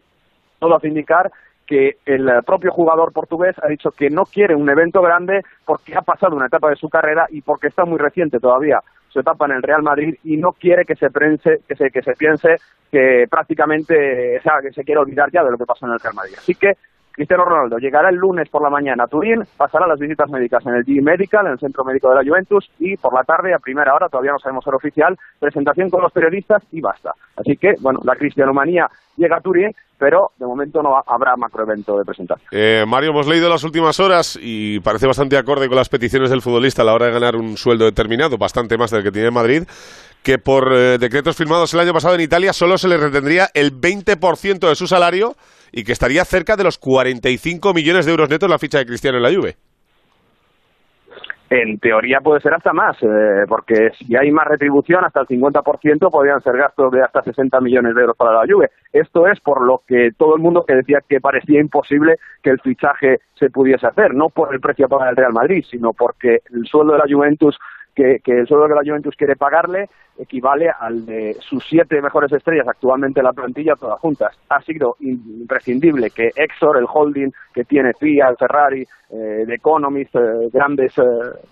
todo 0.59 0.77
hace 0.77 0.89
indicar 0.89 1.31
que 1.67 1.93
el 2.05 2.29
propio 2.45 2.71
jugador 2.71 3.15
portugués 3.15 3.57
ha 3.63 3.69
dicho 3.69 3.91
que 3.97 4.11
no 4.11 4.25
quiere 4.25 4.55
un 4.55 4.69
evento 4.69 5.01
grande 5.01 5.41
porque 5.65 5.97
ha 5.97 6.03
pasado 6.03 6.37
una 6.37 6.49
etapa 6.49 6.69
de 6.69 6.77
su 6.77 6.91
carrera 6.91 7.27
y 7.31 7.41
porque 7.41 7.69
está 7.69 7.87
muy 7.87 7.99
reciente 7.99 8.41
todavía 8.41 8.81
su 9.11 9.21
etapa 9.21 9.47
en 9.47 9.53
el 9.53 9.63
Real 9.63 9.83
Madrid 9.83 10.15
y 10.25 10.37
no 10.37 10.53
quiere 10.53 10.85
que 10.85 10.97
se 10.97 11.11
prense, 11.11 11.61
que 11.69 11.75
se, 11.75 11.91
que 11.91 12.03
se 12.03 12.13
piense 12.13 12.57
que 12.91 13.27
prácticamente 13.31 14.39
o 14.39 14.43
sea, 14.43 14.55
que 14.63 14.73
se 14.73 14.85
quiere 14.85 15.01
olvidar 15.01 15.31
ya 15.31 15.45
de 15.45 15.51
lo 15.51 15.59
que 15.59 15.67
pasó 15.67 15.87
en 15.87 15.93
el 15.93 16.01
Real 16.01 16.15
Madrid. 16.15 16.35
Así 16.39 16.55
que 16.55 16.73
Cristiano 17.13 17.45
Ronaldo 17.45 17.79
llegará 17.79 18.09
el 18.09 18.17
lunes 18.17 18.49
por 18.49 18.63
la 18.63 18.71
mañana 18.71 19.05
a 19.05 19.07
Turín, 19.07 19.43
pasará 19.57 19.87
las 19.87 19.99
visitas 19.99 20.31
médicas 20.31 20.65
en 20.65 20.75
el 20.75 20.85
G 20.85 21.03
Medical, 21.03 21.47
en 21.47 21.53
el 21.53 21.59
centro 21.59 21.85
médico 21.85 22.09
de 22.09 22.15
la 22.15 22.25
Juventus, 22.25 22.71
y 22.79 22.97
por 22.97 23.13
la 23.13 23.25
tarde, 23.25 23.53
a 23.53 23.59
primera 23.59 23.95
hora, 23.95 24.09
todavía 24.09 24.33
no 24.33 24.39
sabemos 24.39 24.65
ser 24.65 24.75
oficial, 24.75 25.19
presentación 25.39 25.91
con 25.91 26.03
los 26.03 26.13
periodistas 26.13 26.63
y 26.73 26.81
basta. 26.81 27.13
Así 27.37 27.57
que, 27.57 27.75
bueno, 27.81 28.01
la 28.05 28.17
cristianomanía 28.17 28.89
llega 29.17 29.41
Turín, 29.41 29.73
pero 29.99 30.31
de 30.39 30.47
momento 30.47 30.83
no 30.83 30.97
habrá 31.07 31.37
macroevento 31.37 31.97
de 31.99 32.05
presentación. 32.05 32.49
Eh, 32.53 32.85
Mario, 32.87 33.11
hemos 33.11 33.27
leído 33.27 33.49
las 33.49 33.65
últimas 33.65 34.01
horas 34.01 34.39
y 34.41 34.81
parece 34.81 35.07
bastante 35.07 35.37
acorde 35.37 35.69
con 35.69 35.77
las 35.77 35.89
peticiones 35.89 36.31
del 36.31 36.41
futbolista 36.41 36.83
a 36.83 36.85
la 36.87 36.95
hora 36.95 37.07
de 37.07 37.13
ganar 37.13 37.37
un 37.37 37.57
sueldo 37.57 37.85
determinado, 37.85 38.37
bastante 38.39 38.77
más 38.79 38.91
del 38.91 39.03
que 39.03 39.11
tiene 39.11 39.29
en 39.29 39.35
Madrid, 39.35 39.63
que 40.23 40.39
por 40.39 40.73
eh, 40.73 40.99
decretos 40.99 41.37
firmados 41.37 41.73
el 41.75 41.81
año 41.81 41.93
pasado 41.93 42.15
en 42.15 42.23
Italia 42.23 42.53
solo 42.53 42.79
se 42.79 42.89
le 42.89 42.97
retendría 42.97 43.49
el 43.55 43.73
20% 43.73 44.69
de 44.69 44.75
su 44.75 44.87
salario 44.87 45.35
y 45.73 45.85
que 45.85 45.93
estaría 45.93 46.25
cerca 46.25 46.57
de 46.57 46.65
los 46.65 46.79
45 46.79 47.75
millones 47.75 48.07
de 48.07 48.11
euros 48.11 48.29
netos 48.29 48.49
la 48.49 48.59
ficha 48.59 48.79
de 48.79 48.87
Cristiano 48.87 49.19
en 49.19 49.23
la 49.23 49.33
Juve. 49.33 49.57
En 51.53 51.81
teoría 51.81 52.21
puede 52.21 52.41
ser 52.41 52.55
hasta 52.55 52.73
más, 52.73 52.97
eh, 53.03 53.45
porque 53.49 53.91
si 53.99 54.15
hay 54.15 54.31
más 54.31 54.47
retribución, 54.47 55.05
hasta 55.05 55.23
el 55.23 55.27
50% 55.27 56.09
podrían 56.09 56.41
ser 56.43 56.57
gastos 56.57 56.93
de 56.93 57.03
hasta 57.03 57.25
60 57.25 57.61
millones 57.61 57.97
de 57.97 58.03
euros 58.03 58.17
para 58.17 58.35
la 58.35 58.47
Juve. 58.49 58.71
Esto 58.93 59.27
es 59.27 59.41
por 59.41 59.67
lo 59.67 59.83
que 59.85 60.13
todo 60.17 60.37
el 60.37 60.41
mundo 60.41 60.65
que 60.65 60.77
decía 60.77 61.01
que 61.09 61.21
parecía 61.21 61.61
imposible 61.61 62.19
que 62.41 62.51
el 62.51 62.61
fichaje 62.61 63.19
se 63.35 63.51
pudiese 63.51 63.85
hacer, 63.85 64.15
no 64.15 64.29
por 64.29 64.55
el 64.55 64.61
precio 64.61 64.87
a 64.87 64.89
pagar 64.89 65.11
el 65.11 65.17
Real 65.17 65.33
Madrid, 65.33 65.65
sino 65.69 65.93
porque 65.93 66.39
el 66.55 66.67
sueldo 66.67 66.93
de 66.93 67.01
la 67.01 67.13
Juventus 67.13 67.59
que, 67.95 68.19
que, 68.23 68.41
el 68.41 68.47
sueldo 68.47 68.69
que 68.69 68.75
la 68.75 68.83
Juventus 68.85 69.17
quiere 69.17 69.37
pagarle 69.37 69.89
equivale 70.19 70.69
al 70.69 71.07
de 71.07 71.35
sus 71.41 71.65
siete 71.67 72.01
mejores 72.03 72.31
estrellas 72.33 72.69
actualmente 72.69 73.21
en 73.21 73.25
la 73.25 73.33
plantilla 73.33 73.75
todas 73.75 73.99
juntas. 74.01 74.39
Ha 74.49 74.61
sido 74.63 74.97
imprescindible 75.01 76.11
que 76.11 76.31
Exor, 76.37 76.77
el 76.77 76.87
holding 76.87 77.31
que 77.55 77.65
tiene 77.65 77.93
Fiat, 77.99 78.37
Ferrari, 78.39 78.83
eh, 78.83 79.45
The 79.47 79.55
Economist, 79.55 80.15
eh, 80.15 80.49
grandes, 80.53 80.97
eh, 80.99 81.03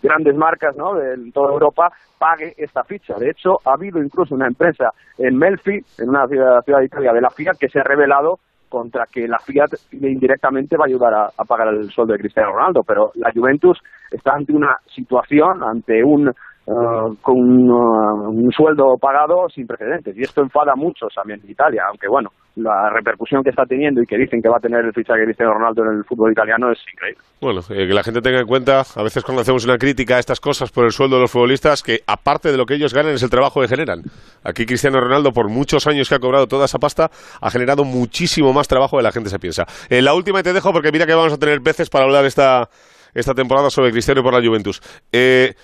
grandes 0.03 0.37
marcas 0.37 0.77
¿no? 0.77 0.95
de 0.95 1.31
toda 1.33 1.53
Europa, 1.53 1.91
pague 2.19 2.55
esta 2.59 2.85
ficha. 2.85 3.15
De 3.19 3.31
hecho, 3.31 3.59
ha 3.65 3.73
habido 3.73 4.03
incluso 4.03 4.35
una 4.35 4.47
empresa 4.47 4.93
en 5.17 5.37
Melfi, 5.37 5.81
en 5.99 6.09
una 6.11 6.27
ciudad, 6.29 6.63
ciudad 6.63 6.81
de 6.81 6.87
Italia 6.87 7.13
de 7.13 7.21
la 7.21 7.31
Fiat, 7.31 7.57
que 7.59 7.69
se 7.69 7.81
ha 7.81 7.85
revelado 7.85 8.39
contra 8.69 9.05
que 9.11 9.27
la 9.27 9.39
Fiat 9.39 9.71
indirectamente 9.93 10.77
va 10.77 10.85
a 10.85 10.89
ayudar 10.89 11.15
a, 11.15 11.45
pagar 11.45 11.69
el 11.69 11.91
sueldo 11.91 12.13
de 12.13 12.21
Cristiano 12.21 12.53
Ronaldo, 12.53 12.83
pero 12.87 13.11
la 13.15 13.33
Juventus 13.33 13.79
está 14.11 14.33
ante 14.35 14.53
una 14.53 14.77
situación, 14.95 15.63
ante 15.63 16.03
un 16.05 16.29
uh, 16.29 17.15
con 17.23 17.37
un, 17.37 17.71
uh, 17.71 18.29
un, 18.31 18.51
sueldo 18.53 18.97
pagado 19.01 19.49
sin 19.49 19.67
precedentes 19.67 20.17
y 20.17 20.23
esto 20.23 20.43
enfada 20.43 20.75
mucho 20.77 21.07
también 21.15 21.41
en 21.45 21.51
Italia, 21.51 21.85
aunque 21.89 22.09
bueno, 22.09 22.31
la 22.59 22.91
repercusión 22.91 23.43
que 23.43 23.51
está 23.51 23.65
teniendo 23.65 24.03
y 24.03 24.07
que 24.07 24.17
dicen 24.17 24.43
que 24.43 24.49
va 24.49 24.57
a 24.57 24.61
tener 24.61 24.85
el 24.85 24.93
fichaje 24.93 25.21
de 25.21 25.27
Cristiano 25.27 25.55
Ronaldo 25.55 25.85
en 25.85 25.99
el 25.99 26.05
fútbol 26.05 26.33
italiano 26.33 26.71
es 26.71 26.79
increíble. 26.93 27.23
Bueno, 27.41 27.61
eh, 27.71 27.87
que 27.87 27.95
la 27.95 28.03
gente 28.03 28.21
tenga 28.21 28.41
en 28.41 28.47
cuenta, 28.47 28.83
a 28.95 29.03
veces 29.03 29.23
cuando 29.23 29.43
hacemos 29.43 29.65
una 29.65 29.79
crítica 29.79 30.17
a 30.17 30.19
estas 30.19 30.41
cosas 30.41 30.71
por 30.71 30.85
el 30.85 30.93
sueldo 30.93 31.17
de 31.17 31.23
los 31.23 31.31
futbolistas, 31.31 31.83
que 31.83 32.01
aparte 32.07 32.51
de 32.51 32.57
lo 32.57 32.67
que 32.67 32.75
ellos 32.75 32.93
ganan 32.93 33.13
es 33.13 33.23
el 33.23 33.31
trabajo 33.31 33.61
que 33.61 33.69
generan. 33.69 34.03
Aquí 34.43 34.67
Cristiano 34.67 35.01
Ronaldo, 35.01 35.33
por 35.33 35.49
muchos 35.49 35.87
años 35.87 36.09
que 36.09 36.15
ha 36.17 36.19
cobrado 36.19 36.47
toda 36.47 36.65
esa 36.65 36.79
pasta, 36.79 37.11
ha 37.41 37.51
generado 37.51 37.85
muchísimo 37.85 38.53
más 38.53 38.69
trabajo 38.69 38.97
de 38.97 39.03
la 39.03 39.13
gente 39.13 39.31
se 39.31 39.39
piensa. 39.39 39.67
Eh, 39.89 40.03
la 40.03 40.15
última 40.15 40.41
y 40.41 40.43
te 40.43 40.53
dejo 40.53 40.73
porque 40.73 40.93
mira 40.93 41.07
que 41.07 41.15
vamos 41.15 41.33
a 41.33 41.39
tener 41.39 41.61
veces 41.61 41.89
para 41.91 42.05
hablar 42.05 42.25
esta, 42.25 42.69
esta 43.15 43.35
temporada 43.35 43.71
sobre 43.71 43.91
Cristiano 43.91 44.23
por 44.23 44.35
la 44.35 44.47
Juventus. 44.47 44.81
Eh, 45.13 45.55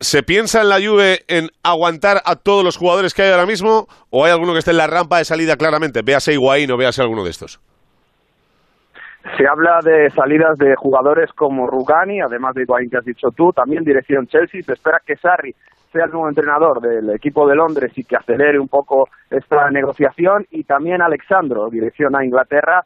¿Se 0.00 0.22
piensa 0.22 0.62
en 0.62 0.68
la 0.68 0.76
Juve 0.76 1.20
en 1.28 1.48
aguantar 1.62 2.22
a 2.24 2.36
todos 2.36 2.64
los 2.64 2.76
jugadores 2.76 3.14
que 3.14 3.22
hay 3.22 3.30
ahora 3.30 3.46
mismo 3.46 3.86
o 4.10 4.24
hay 4.24 4.32
alguno 4.32 4.52
que 4.52 4.58
esté 4.58 4.70
en 4.70 4.78
la 4.78 4.86
rampa 4.86 5.18
de 5.18 5.24
salida 5.24 5.56
claramente? 5.56 6.02
Véase 6.02 6.32
Higuaín 6.32 6.70
o 6.70 6.76
véase 6.76 7.02
alguno 7.02 7.24
de 7.24 7.30
estos. 7.30 7.60
Se 9.36 9.46
habla 9.46 9.78
de 9.84 10.10
salidas 10.10 10.58
de 10.58 10.74
jugadores 10.76 11.30
como 11.32 11.66
Rugani, 11.66 12.20
además 12.20 12.54
de 12.54 12.62
Higuaín 12.62 12.90
que 12.90 12.98
has 12.98 13.04
dicho 13.04 13.28
tú, 13.36 13.52
también 13.52 13.84
dirección 13.84 14.26
Chelsea. 14.26 14.62
Se 14.62 14.72
espera 14.72 15.00
que 15.04 15.16
Sarri 15.16 15.54
sea 15.92 16.06
el 16.06 16.10
nuevo 16.10 16.28
entrenador 16.28 16.80
del 16.80 17.10
equipo 17.10 17.46
de 17.46 17.54
Londres 17.54 17.92
y 17.96 18.04
que 18.04 18.16
acelere 18.16 18.58
un 18.58 18.68
poco 18.68 19.08
esta 19.30 19.70
negociación. 19.70 20.46
Y 20.50 20.64
también 20.64 21.02
Alexandro, 21.02 21.68
dirección 21.70 22.16
a 22.16 22.24
Inglaterra, 22.24 22.84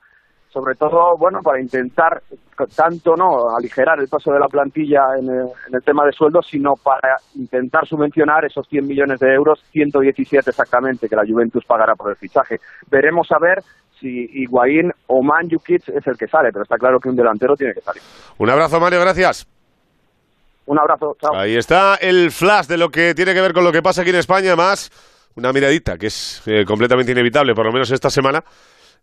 sobre 0.48 0.74
todo, 0.74 1.16
bueno, 1.18 1.40
para 1.42 1.60
intentar 1.60 2.22
tanto 2.74 3.14
no 3.14 3.54
aligerar 3.54 4.00
el 4.00 4.08
paso 4.08 4.32
de 4.32 4.40
la 4.40 4.48
plantilla 4.48 5.02
en 5.18 5.28
el, 5.28 5.46
en 5.68 5.74
el, 5.74 5.82
tema 5.82 6.04
de 6.06 6.12
sueldos, 6.12 6.46
sino 6.50 6.74
para 6.76 7.16
intentar 7.34 7.86
subvencionar 7.86 8.44
esos 8.44 8.66
100 8.68 8.86
millones 8.86 9.20
de 9.20 9.34
euros, 9.34 9.62
117 9.72 10.48
exactamente, 10.48 11.08
que 11.08 11.16
la 11.16 11.26
Juventus 11.26 11.64
pagará 11.66 11.94
por 11.94 12.10
el 12.10 12.16
fichaje. 12.16 12.58
Veremos 12.90 13.30
a 13.32 13.38
ver 13.38 13.62
si 14.00 14.08
Higuaín 14.08 14.92
o 15.06 15.22
Manjukic 15.22 15.88
es 15.88 16.06
el 16.06 16.16
que 16.16 16.26
sale, 16.26 16.50
pero 16.52 16.62
está 16.62 16.76
claro 16.76 16.98
que 16.98 17.08
un 17.08 17.16
delantero 17.16 17.54
tiene 17.54 17.74
que 17.74 17.80
salir. 17.80 18.02
Un 18.38 18.50
abrazo, 18.50 18.80
Mario, 18.80 19.00
gracias. 19.00 19.46
Un 20.66 20.78
abrazo, 20.78 21.16
chao. 21.20 21.34
Ahí 21.34 21.56
está 21.56 21.96
el 21.96 22.30
flash 22.30 22.66
de 22.66 22.76
lo 22.76 22.88
que 22.88 23.14
tiene 23.14 23.34
que 23.34 23.40
ver 23.40 23.52
con 23.52 23.64
lo 23.64 23.72
que 23.72 23.82
pasa 23.82 24.02
aquí 24.02 24.10
en 24.10 24.16
España, 24.16 24.56
más 24.56 24.90
una 25.36 25.52
miradita 25.52 25.96
que 25.96 26.06
es 26.06 26.42
eh, 26.46 26.64
completamente 26.64 27.12
inevitable, 27.12 27.54
por 27.54 27.66
lo 27.66 27.72
menos 27.72 27.90
esta 27.90 28.10
semana. 28.10 28.42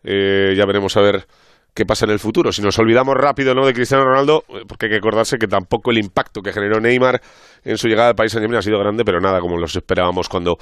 Eh, 0.03 0.53
ya 0.55 0.65
veremos 0.65 0.95
a 0.97 1.01
ver 1.01 1.25
qué 1.73 1.85
pasa 1.85 2.05
en 2.05 2.11
el 2.11 2.19
futuro. 2.19 2.51
Si 2.51 2.61
nos 2.61 2.77
olvidamos 2.77 3.15
rápido 3.15 3.55
¿no? 3.55 3.65
de 3.65 3.73
Cristiano 3.73 4.05
Ronaldo, 4.05 4.43
porque 4.67 4.85
hay 4.85 4.91
que 4.91 4.97
acordarse 4.97 5.37
que 5.37 5.47
tampoco 5.47 5.91
el 5.91 5.97
impacto 5.97 6.41
que 6.41 6.53
generó 6.53 6.79
Neymar 6.79 7.21
en 7.63 7.77
su 7.77 7.87
llegada 7.87 8.09
al 8.09 8.15
país 8.15 8.31
Saint-Germain 8.31 8.59
ha 8.59 8.61
sido 8.61 8.79
grande, 8.79 9.03
pero 9.03 9.19
nada 9.19 9.39
como 9.39 9.57
los 9.57 9.75
esperábamos 9.75 10.29
cuando 10.29 10.57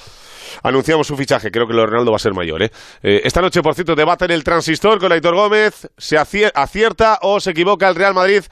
anunciamos 0.64 1.08
su 1.08 1.18
fichaje. 1.18 1.52
Creo 1.52 1.68
que 1.68 1.74
lo 1.74 1.82
de 1.82 1.88
Ronaldo 1.88 2.12
va 2.12 2.16
a 2.16 2.20
ser 2.20 2.34
mayor. 2.34 2.64
¿eh? 2.64 2.72
Eh, 3.04 3.22
esta 3.24 3.42
noche, 3.42 3.62
por 3.62 3.76
cierto, 3.76 3.96
debate 3.96 4.26
en 4.26 4.32
el 4.32 4.44
transistor 4.44 5.00
con 5.00 5.12
Aitor 5.12 5.36
Gómez. 5.36 5.90
¿Se 5.98 6.18
acierta 6.18 7.20
o 7.22 7.40
se 7.40 7.52
equivoca 7.52 7.90
el 7.90 7.96
Real 7.96 8.14
Madrid? 8.14 8.44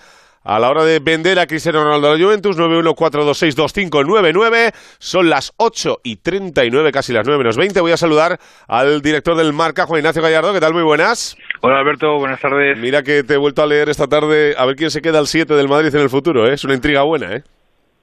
A 0.43 0.59
la 0.59 0.69
hora 0.69 0.83
de 0.83 0.99
vender 0.99 1.39
a 1.39 1.47
Cristiano 1.47 1.83
Ronaldo 1.83 2.09
a 2.09 2.15
la 2.15 2.23
Juventus, 2.23 2.57
914262599. 2.57 4.71
Son 4.99 5.29
las 5.29 5.53
8 5.57 5.99
y 6.03 6.17
39, 6.17 6.91
casi 6.91 7.13
las 7.13 7.25
9 7.25 7.37
menos 7.37 7.57
20. 7.57 7.79
Voy 7.81 7.91
a 7.91 7.97
saludar 7.97 8.39
al 8.67 9.01
director 9.01 9.35
del 9.35 9.53
Marca, 9.53 9.85
Juan 9.85 9.99
Ignacio 9.99 10.21
Gallardo. 10.21 10.53
¿Qué 10.53 10.59
tal? 10.59 10.73
Muy 10.73 10.83
buenas. 10.83 11.37
Hola 11.61 11.79
Alberto, 11.79 12.17
buenas 12.17 12.39
tardes. 12.39 12.77
Mira 12.79 13.03
que 13.03 13.23
te 13.23 13.35
he 13.35 13.37
vuelto 13.37 13.61
a 13.61 13.67
leer 13.67 13.89
esta 13.89 14.07
tarde 14.07 14.55
a 14.57 14.65
ver 14.65 14.75
quién 14.75 14.91
se 14.91 15.01
queda 15.01 15.19
al 15.19 15.27
7 15.27 15.53
del 15.53 15.67
Madrid 15.67 15.93
en 15.93 16.01
el 16.01 16.09
futuro. 16.09 16.47
¿eh? 16.47 16.53
Es 16.53 16.63
una 16.63 16.73
intriga 16.73 17.03
buena, 17.03 17.35
¿eh? 17.35 17.43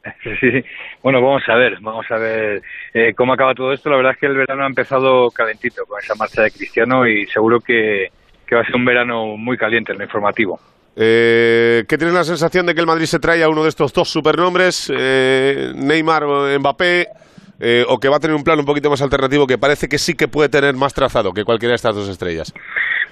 Sí, 0.41 0.63
bueno, 1.03 1.21
vamos 1.21 1.43
a 1.49 1.57
ver, 1.57 1.79
vamos 1.81 2.07
a 2.11 2.17
ver 2.17 2.63
eh, 2.95 3.13
cómo 3.15 3.33
acaba 3.33 3.55
todo 3.55 3.73
esto. 3.73 3.91
La 3.91 3.97
verdad 3.97 4.13
es 4.13 4.19
que 4.19 4.27
el 4.27 4.37
verano 4.37 4.63
ha 4.63 4.69
empezado 4.69 5.31
calentito 5.31 5.85
con 5.85 5.99
esa 5.99 6.15
marcha 6.15 6.43
de 6.43 6.53
Cristiano 6.53 7.09
y 7.09 7.27
seguro 7.27 7.59
que, 7.61 8.11
que 8.47 8.55
va 8.55 8.61
a 8.61 8.65
ser 8.65 8.77
un 8.77 8.85
verano 8.85 9.37
muy 9.37 9.57
caliente 9.57 9.93
en 9.93 9.99
lo 9.99 10.05
informativo. 10.05 10.61
Eh, 10.99 11.85
¿Qué 11.87 11.99
tienes 11.99 12.15
la 12.15 12.25
sensación 12.25 12.65
de 12.65 12.75
que 12.75 12.81
el 12.81 12.87
Madrid 12.87 13.05
se 13.05 13.19
trae 13.19 13.43
a 13.43 13.51
uno 13.51 13.63
de 13.63 13.69
estos 13.69 13.93
dos 13.93 14.09
supernombres, 14.09 14.91
eh, 14.97 15.73
Neymar 15.75 16.25
o 16.25 16.59
Mbappé, 16.59 17.09
eh, 17.61 17.85
o 17.87 17.99
que 17.99 18.09
va 18.09 18.17
a 18.17 18.21
tener 18.21 18.35
un 18.35 18.43
plan 18.43 18.59
un 18.59 18.65
poquito 18.65 18.89
más 18.89 19.03
alternativo 19.03 19.47
que 19.47 19.59
parece 19.59 19.89
que 19.89 19.99
sí 19.99 20.15
que 20.15 20.27
puede 20.27 20.49
tener 20.49 20.75
más 20.75 20.95
trazado 20.95 21.33
que 21.33 21.45
cualquiera 21.45 21.73
de 21.73 21.77
estas 21.77 21.95
dos 21.95 22.09
estrellas? 22.09 22.55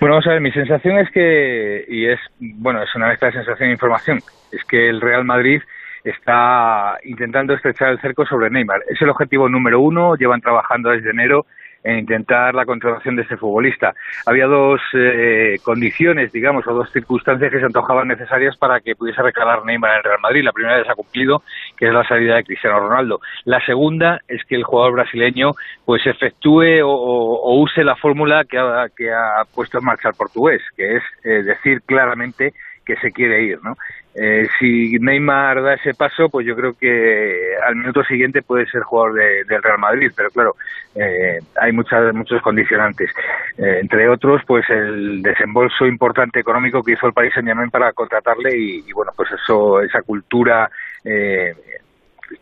Bueno, 0.01 0.15
vamos 0.15 0.27
a 0.27 0.31
ver, 0.31 0.41
mi 0.41 0.51
sensación 0.53 0.99
es 0.99 1.11
que, 1.11 1.85
y 1.89 2.07
es, 2.07 2.19
bueno, 2.39 2.83
es 2.83 2.95
una 2.95 3.09
mezcla 3.09 3.29
de 3.29 3.35
sensación 3.35 3.69
e 3.69 3.73
información, 3.73 4.21
es 4.51 4.65
que 4.65 4.89
el 4.89 5.03
Real 5.03 5.25
Madrid 5.25 5.61
está 6.05 6.99
intentando 7.05 7.55
estrechar 7.55 7.91
el 7.91 8.01
cerco 8.01 8.27
sobre 8.27 8.51
Neymar. 8.51 8.81
Es 8.89 9.01
el 9.01 9.11
objetivo 9.11 9.49
número 9.49 9.81
uno, 9.81 10.17
llevan 10.17 10.41
trabajando 10.41 10.91
desde 10.91 11.11
enero 11.11 11.47
en 11.85 11.99
intentar 11.99 12.55
la 12.55 12.65
contratación 12.65 13.15
de 13.15 13.23
este 13.23 13.37
futbolista. 13.37 13.95
Había 14.27 14.47
dos 14.47 14.81
eh, 14.95 15.57
condiciones, 15.63 16.33
digamos, 16.33 16.67
o 16.67 16.73
dos 16.73 16.91
circunstancias 16.91 17.53
que 17.53 17.61
se 17.61 17.67
antojaban 17.67 18.09
necesarias 18.09 18.57
para 18.57 18.81
que 18.81 18.97
pudiese 18.97 19.23
recalar 19.23 19.65
Neymar 19.65 19.91
en 19.91 19.97
el 19.99 20.05
Real 20.05 20.21
Madrid. 20.23 20.45
La 20.45 20.53
primera 20.53 20.79
ya 20.79 20.85
se 20.85 20.93
ha 20.93 20.97
cumplido, 20.97 21.43
que 21.77 21.87
es 21.87 21.93
la 21.93 22.07
salida 22.09 22.37
de 22.37 22.45
Cristiano 22.45 22.81
Ronaldo. 22.81 23.21
La 23.45 23.65
segunda 23.65 24.21
es 24.27 24.43
que 24.45 24.57
el 24.57 24.65
jugador 24.65 24.95
brasileño 24.95 25.51
pues 25.85 26.07
efectúe 26.07 26.81
o, 26.83 27.61
use 27.61 27.85
la 27.85 27.97
fórmula 27.97 28.45
que 28.45 28.59
ha, 28.59 28.87
que 28.97 29.13
ha 29.13 29.45
puesto 29.55 29.79
en 29.79 29.85
marcha 29.85 30.09
el 30.09 30.15
portugués, 30.15 30.63
que 30.77 30.97
es 30.97 31.03
eh, 31.23 31.43
decir 31.43 31.83
claramente 31.83 32.55
que 32.85 32.97
se 32.97 33.11
quiere 33.11 33.43
ir, 33.43 33.59
¿no? 33.63 33.77
Eh, 34.15 34.47
si 34.59 34.97
Neymar 35.01 35.61
da 35.61 35.75
ese 35.75 35.93
paso, 35.93 36.29
pues 36.29 36.47
yo 36.47 36.55
creo 36.55 36.75
que 36.75 37.57
al 37.67 37.75
minuto 37.75 38.05
siguiente 38.05 38.43
puede 38.43 38.67
ser 38.67 38.83
jugador 38.83 39.15
del 39.15 39.63
Real 39.63 39.79
Madrid, 39.79 40.13
pero 40.17 40.31
claro, 40.31 40.55
eh, 40.95 41.41
hay 41.61 41.73
muchas, 41.73 42.15
muchos 42.15 42.41
condicionantes. 42.41 43.11
Eh, 43.59 43.79
entre 43.81 44.09
otros, 44.09 44.43
pues 44.47 44.69
el 44.71 45.21
desembolso 45.21 45.87
importante 45.87 46.39
económico 46.39 46.83
que 46.83 46.93
hizo 46.93 47.09
el 47.09 47.13
país 47.13 47.33
Saint-Germain 47.35 47.71
para 47.71 47.93
contratarle 47.93 48.57
y, 48.57 48.85
y, 48.87 48.93
bueno, 48.93 49.11
pues 49.17 49.31
eso, 49.33 49.81
esa 49.81 50.03
cultura 50.03 50.71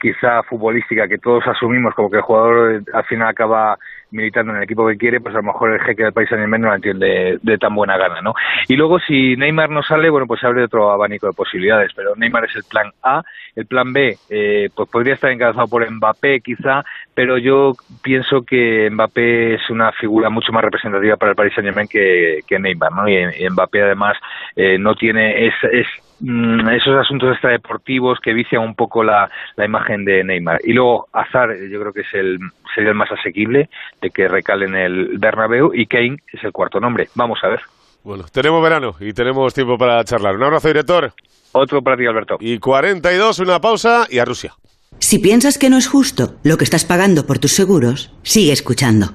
quizá 0.01 0.43
futbolística 0.45 1.09
que 1.09 1.19
todos 1.19 1.45
asumimos 1.47 1.95
como 1.95 2.09
que 2.09 2.19
el 2.19 2.23
jugador 2.23 2.83
al 2.93 3.05
final 3.05 3.29
acaba 3.29 3.77
militando 4.12 4.52
en 4.52 4.59
el 4.59 4.64
equipo 4.64 4.87
que 4.87 4.97
quiere, 4.97 5.21
pues 5.21 5.35
a 5.35 5.38
lo 5.38 5.45
mejor 5.45 5.73
el 5.73 5.81
jeque 5.81 6.04
del 6.04 6.12
país 6.12 6.28
Saint-Germain 6.28 6.62
no 6.62 6.69
la 6.69 6.76
entiende 6.76 7.38
de, 7.42 7.59
tan 7.59 7.75
buena 7.75 7.97
gana, 7.97 8.21
¿no? 8.21 8.35
Y 8.69 8.76
luego 8.76 8.99
si 9.00 9.37
Neymar 9.37 9.71
no 9.71 9.83
sale, 9.83 10.11
bueno, 10.11 10.26
pues 10.26 10.40
se 10.40 10.47
abre 10.47 10.64
otro 10.64 10.90
abanico 10.90 11.26
de 11.26 11.33
posibilidades, 11.33 11.92
pero 11.95 12.14
Neymar 12.16 12.45
es 12.45 12.57
el 12.57 12.64
plan 12.64 12.92
A, 13.02 13.23
el 13.57 13.66
plan 13.66 13.92
B, 13.92 14.16
eh, 14.31 14.69
pues 14.75 14.88
podría 14.88 15.14
estar 15.14 15.31
encabezado 15.31 15.69
por 15.69 15.88
Mbappé 15.90 16.40
quizá, 16.40 16.85
pero 17.14 17.38
yo 17.38 17.73
pienso 18.02 18.42
que 18.42 18.88
Mbappé 18.90 19.54
es 19.54 19.71
una 19.71 19.92
figura 19.92 20.31
mucho 20.31 20.52
más 20.52 20.64
representativa 20.64 21.16
para 21.16 21.31
el 21.31 21.37
Paris 21.37 21.54
Saint-Germain 21.54 21.88
que, 21.88 22.59
Neymar, 22.59 22.92
¿no? 22.92 23.09
Y, 23.09 23.49
Mbappé 23.50 23.83
además 23.83 24.16
eh, 24.57 24.78
no 24.78 24.95
tiene, 24.95 25.47
es, 25.47 25.54
es 25.71 25.87
mm, 26.21 26.69
esos 26.71 26.97
asuntos 26.97 27.33
extradeportivos 27.33 28.21
que 28.21 28.33
vician 28.33 28.62
un 28.62 28.75
poco 28.75 29.02
la, 29.02 29.31
la 29.57 29.64
imagen 29.64 30.04
de 30.04 30.23
Neymar. 30.23 30.61
Y 30.64 30.73
luego 30.73 31.09
Azar, 31.12 31.50
yo 31.71 31.81
creo 31.81 31.92
que 31.92 32.02
es 32.02 32.14
el 32.14 32.38
sería 32.75 32.90
el 32.90 32.97
más 32.97 33.11
asequible 33.12 33.69
de 34.03 34.11
que 34.11 34.29
recalen 34.29 34.75
el 34.75 35.19
Bernabéu 35.19 35.73
y 35.73 35.87
Kane 35.87 36.19
es 36.33 36.45
el 36.45 36.53
cuarto 36.53 36.81
nombre. 36.81 37.09
Vamos 37.15 37.39
a 37.43 37.49
ver. 37.49 37.61
Bueno, 38.03 38.25
tenemos 38.31 38.63
verano 38.63 38.97
y 39.01 39.13
tenemos 39.13 39.55
tiempo 39.55 39.79
para 39.79 40.05
charlar. 40.05 40.37
Un 40.37 40.43
abrazo, 40.43 40.69
director. 40.69 41.13
Otro 41.53 41.83
para 41.83 41.97
ti, 41.97 42.07
Alberto. 42.07 42.37
Y 42.41 42.59
42, 42.59 43.39
una 43.39 43.61
pausa 43.61 44.07
y 44.11 44.19
a 44.19 44.25
Rusia. 44.25 44.55
Si 44.99 45.19
piensas 45.19 45.59
que 45.59 45.71
no 45.71 45.79
es 45.79 45.89
justo 45.89 46.35
lo 46.43 46.57
que 46.57 46.65
estás 46.65 46.85
pagando 46.85 47.27
por 47.27 47.39
tus 47.39 47.53
seguros, 47.53 48.13
sigue 48.23 48.53
escuchando. 48.53 49.15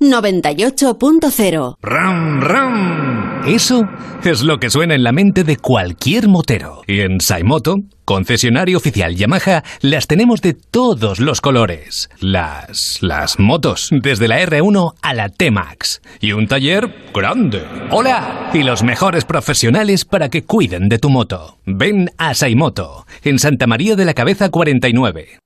98.0. 0.00 1.76
¡Ram, 1.80 2.40
ram! 2.40 3.46
Eso 3.46 3.82
es 4.24 4.42
lo 4.42 4.58
que 4.58 4.70
suena 4.70 4.94
en 4.94 5.02
la 5.02 5.12
mente 5.12 5.44
de 5.44 5.58
cualquier 5.58 6.28
motero. 6.28 6.82
Y 6.86 7.00
en 7.00 7.20
Saimoto, 7.20 7.76
concesionario 8.06 8.78
oficial 8.78 9.14
Yamaha, 9.14 9.62
las 9.82 10.06
tenemos 10.06 10.40
de 10.40 10.54
todos 10.54 11.20
los 11.20 11.40
colores. 11.40 12.08
Las. 12.20 13.02
las 13.02 13.38
motos, 13.38 13.90
desde 13.92 14.28
la 14.28 14.40
R1 14.40 14.94
a 15.02 15.14
la 15.14 15.28
T-Max. 15.28 16.00
Y 16.20 16.32
un 16.32 16.48
taller 16.48 16.92
grande. 17.12 17.64
¡Hola! 17.90 18.50
Y 18.54 18.62
los 18.62 18.82
mejores 18.82 19.24
profesionales 19.24 20.04
para 20.06 20.30
que 20.30 20.44
cuiden 20.44 20.88
de 20.88 20.98
tu 20.98 21.10
moto. 21.10 21.58
Ven 21.66 22.10
a 22.16 22.34
Saimoto, 22.34 23.06
en 23.22 23.38
Santa 23.38 23.66
María 23.66 23.94
de 23.94 24.06
la 24.06 24.14
Cabeza 24.14 24.48
49. 24.48 25.43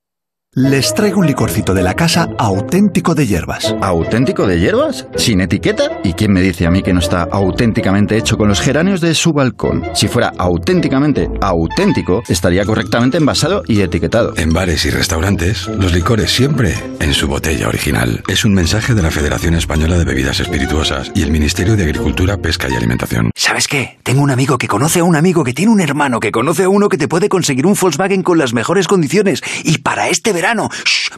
Les 0.60 0.92
traigo 0.92 1.20
un 1.20 1.26
licorcito 1.28 1.72
de 1.72 1.84
la 1.84 1.94
casa 1.94 2.30
auténtico 2.36 3.14
de 3.14 3.28
hierbas. 3.28 3.76
¿Auténtico 3.80 4.44
de 4.44 4.58
hierbas? 4.58 5.06
¿Sin 5.14 5.40
etiqueta? 5.40 6.00
¿Y 6.02 6.14
quién 6.14 6.32
me 6.32 6.42
dice 6.42 6.66
a 6.66 6.70
mí 6.72 6.82
que 6.82 6.92
no 6.92 6.98
está 6.98 7.28
auténticamente 7.30 8.16
hecho 8.16 8.36
con 8.36 8.48
los 8.48 8.60
geranios 8.60 9.00
de 9.00 9.14
su 9.14 9.32
balcón? 9.32 9.84
Si 9.94 10.08
fuera 10.08 10.32
auténticamente 10.36 11.30
auténtico, 11.40 12.24
estaría 12.26 12.64
correctamente 12.64 13.18
envasado 13.18 13.62
y 13.68 13.82
etiquetado. 13.82 14.32
En 14.36 14.52
bares 14.52 14.84
y 14.84 14.90
restaurantes, 14.90 15.68
los 15.68 15.92
licores 15.92 16.32
siempre 16.32 16.74
en 16.98 17.14
su 17.14 17.28
botella 17.28 17.68
original. 17.68 18.24
Es 18.26 18.44
un 18.44 18.52
mensaje 18.52 18.94
de 18.94 19.02
la 19.02 19.12
Federación 19.12 19.54
Española 19.54 19.96
de 19.96 20.06
Bebidas 20.06 20.40
Espirituosas 20.40 21.12
y 21.14 21.22
el 21.22 21.30
Ministerio 21.30 21.76
de 21.76 21.84
Agricultura, 21.84 22.36
Pesca 22.36 22.66
y 22.68 22.74
Alimentación. 22.74 23.30
¿Sabes 23.36 23.68
qué? 23.68 23.98
Tengo 24.02 24.22
un 24.22 24.32
amigo 24.32 24.58
que 24.58 24.66
conoce 24.66 24.98
a 24.98 25.04
un 25.04 25.14
amigo 25.14 25.44
que 25.44 25.54
tiene 25.54 25.70
un 25.70 25.80
hermano 25.80 26.18
que 26.18 26.32
conoce 26.32 26.64
a 26.64 26.68
uno 26.68 26.88
que 26.88 26.98
te 26.98 27.06
puede 27.06 27.28
conseguir 27.28 27.64
un 27.64 27.76
Volkswagen 27.80 28.24
con 28.24 28.38
las 28.38 28.52
mejores 28.54 28.88
condiciones. 28.88 29.40
Y 29.62 29.78
para 29.78 30.08
este 30.08 30.32
verano 30.32 30.47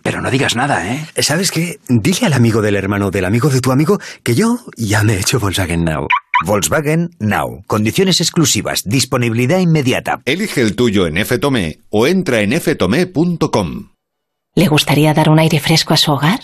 pero 0.02 0.20
no 0.20 0.30
digas 0.30 0.56
nada, 0.56 0.92
¿eh? 0.92 1.06
¿Sabes 1.18 1.50
qué? 1.50 1.78
Dile 1.88 2.26
al 2.26 2.32
amigo 2.32 2.62
del 2.62 2.76
hermano 2.76 3.10
del 3.10 3.24
amigo 3.24 3.48
de 3.48 3.60
tu 3.60 3.72
amigo 3.72 3.98
que 4.22 4.34
yo 4.34 4.58
ya 4.76 5.02
me 5.02 5.14
he 5.14 5.20
hecho 5.20 5.38
Volkswagen 5.38 5.84
Now. 5.84 6.06
Volkswagen 6.44 7.10
Now. 7.18 7.62
Condiciones 7.66 8.20
exclusivas. 8.20 8.82
Disponibilidad 8.84 9.58
inmediata. 9.58 10.20
Elige 10.24 10.62
el 10.62 10.74
tuyo 10.74 11.06
en 11.06 11.16
Tomé 11.40 11.80
o 11.90 12.06
entra 12.06 12.40
en 12.40 12.58
ftome.com. 12.58 13.90
¿Le 14.54 14.66
gustaría 14.66 15.14
dar 15.14 15.28
un 15.30 15.38
aire 15.38 15.60
fresco 15.60 15.94
a 15.94 15.96
su 15.96 16.12
hogar? 16.12 16.40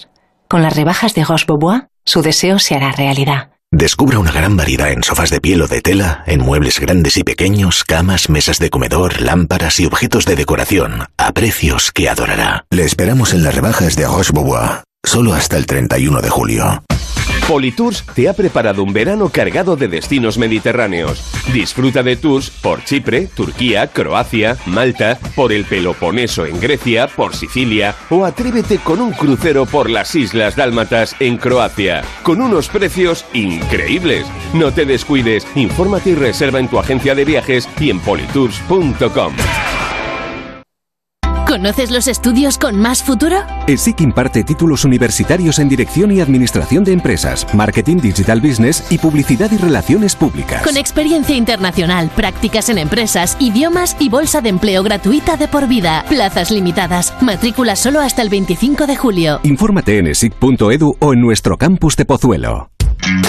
Con 0.48 0.62
las 0.62 0.76
rebajas 0.76 1.14
de 1.14 1.24
Roche 1.24 1.46
Bobois, 1.48 1.82
su 2.04 2.22
deseo 2.22 2.58
se 2.58 2.74
hará 2.74 2.92
realidad. 2.92 3.55
Descubra 3.72 4.20
una 4.20 4.30
gran 4.30 4.56
variedad 4.56 4.92
en 4.92 5.02
sofás 5.02 5.30
de 5.30 5.40
piel 5.40 5.60
o 5.60 5.66
de 5.66 5.80
tela, 5.80 6.22
en 6.26 6.40
muebles 6.40 6.78
grandes 6.78 7.16
y 7.16 7.24
pequeños, 7.24 7.82
camas, 7.82 8.30
mesas 8.30 8.60
de 8.60 8.70
comedor, 8.70 9.20
lámparas 9.20 9.80
y 9.80 9.86
objetos 9.86 10.24
de 10.24 10.36
decoración, 10.36 11.04
a 11.16 11.32
precios 11.32 11.90
que 11.90 12.08
adorará. 12.08 12.64
Le 12.70 12.84
esperamos 12.84 13.34
en 13.34 13.42
las 13.42 13.54
rebajas 13.54 13.96
de 13.96 14.06
Roche-Beaubois, 14.06 14.82
solo 15.04 15.34
hasta 15.34 15.56
el 15.56 15.66
31 15.66 16.22
de 16.22 16.30
julio. 16.30 16.84
Politours 17.48 18.04
te 18.14 18.28
ha 18.28 18.32
preparado 18.32 18.82
un 18.82 18.92
verano 18.92 19.28
cargado 19.28 19.76
de 19.76 19.86
destinos 19.86 20.36
mediterráneos. 20.36 21.22
Disfruta 21.52 22.02
de 22.02 22.16
tours 22.16 22.50
por 22.50 22.82
Chipre, 22.82 23.28
Turquía, 23.28 23.86
Croacia, 23.86 24.56
Malta, 24.66 25.16
por 25.36 25.52
el 25.52 25.64
Peloponeso 25.64 26.44
en 26.44 26.58
Grecia, 26.58 27.06
por 27.06 27.36
Sicilia 27.36 27.94
o 28.10 28.24
atrévete 28.24 28.78
con 28.78 29.00
un 29.00 29.12
crucero 29.12 29.64
por 29.64 29.88
las 29.88 30.16
Islas 30.16 30.56
Dálmatas 30.56 31.14
en 31.20 31.36
Croacia, 31.36 32.02
con 32.24 32.40
unos 32.40 32.68
precios 32.68 33.24
increíbles. 33.32 34.26
No 34.52 34.72
te 34.72 34.84
descuides, 34.84 35.46
infórmate 35.54 36.10
y 36.10 36.14
reserva 36.16 36.58
en 36.58 36.68
tu 36.68 36.80
agencia 36.80 37.14
de 37.14 37.24
viajes 37.24 37.68
y 37.78 37.90
en 37.90 38.00
politours.com. 38.00 39.75
¿Conoces 41.56 41.90
los 41.90 42.06
estudios 42.06 42.58
con 42.58 42.78
más 42.78 43.02
futuro? 43.02 43.38
ESIC 43.66 44.02
imparte 44.02 44.44
títulos 44.44 44.84
universitarios 44.84 45.58
en 45.58 45.70
Dirección 45.70 46.12
y 46.12 46.20
Administración 46.20 46.84
de 46.84 46.92
Empresas, 46.92 47.46
Marketing 47.54 47.96
Digital 47.96 48.42
Business 48.42 48.86
y 48.90 48.98
Publicidad 48.98 49.50
y 49.50 49.56
Relaciones 49.56 50.14
Públicas. 50.14 50.62
Con 50.62 50.76
experiencia 50.76 51.34
internacional, 51.34 52.10
prácticas 52.14 52.68
en 52.68 52.76
empresas, 52.76 53.38
idiomas 53.40 53.96
y 53.98 54.10
bolsa 54.10 54.42
de 54.42 54.50
empleo 54.50 54.82
gratuita 54.82 55.38
de 55.38 55.48
por 55.48 55.66
vida. 55.66 56.04
Plazas 56.10 56.50
limitadas. 56.50 57.14
Matrícula 57.22 57.74
solo 57.74 58.02
hasta 58.02 58.20
el 58.20 58.28
25 58.28 58.86
de 58.86 58.96
julio. 58.96 59.40
Infórmate 59.42 59.96
en 59.96 60.08
esic.edu 60.08 60.96
o 60.98 61.12
en 61.14 61.20
nuestro 61.22 61.56
campus 61.56 61.96
de 61.96 62.04
Pozuelo. 62.04 62.68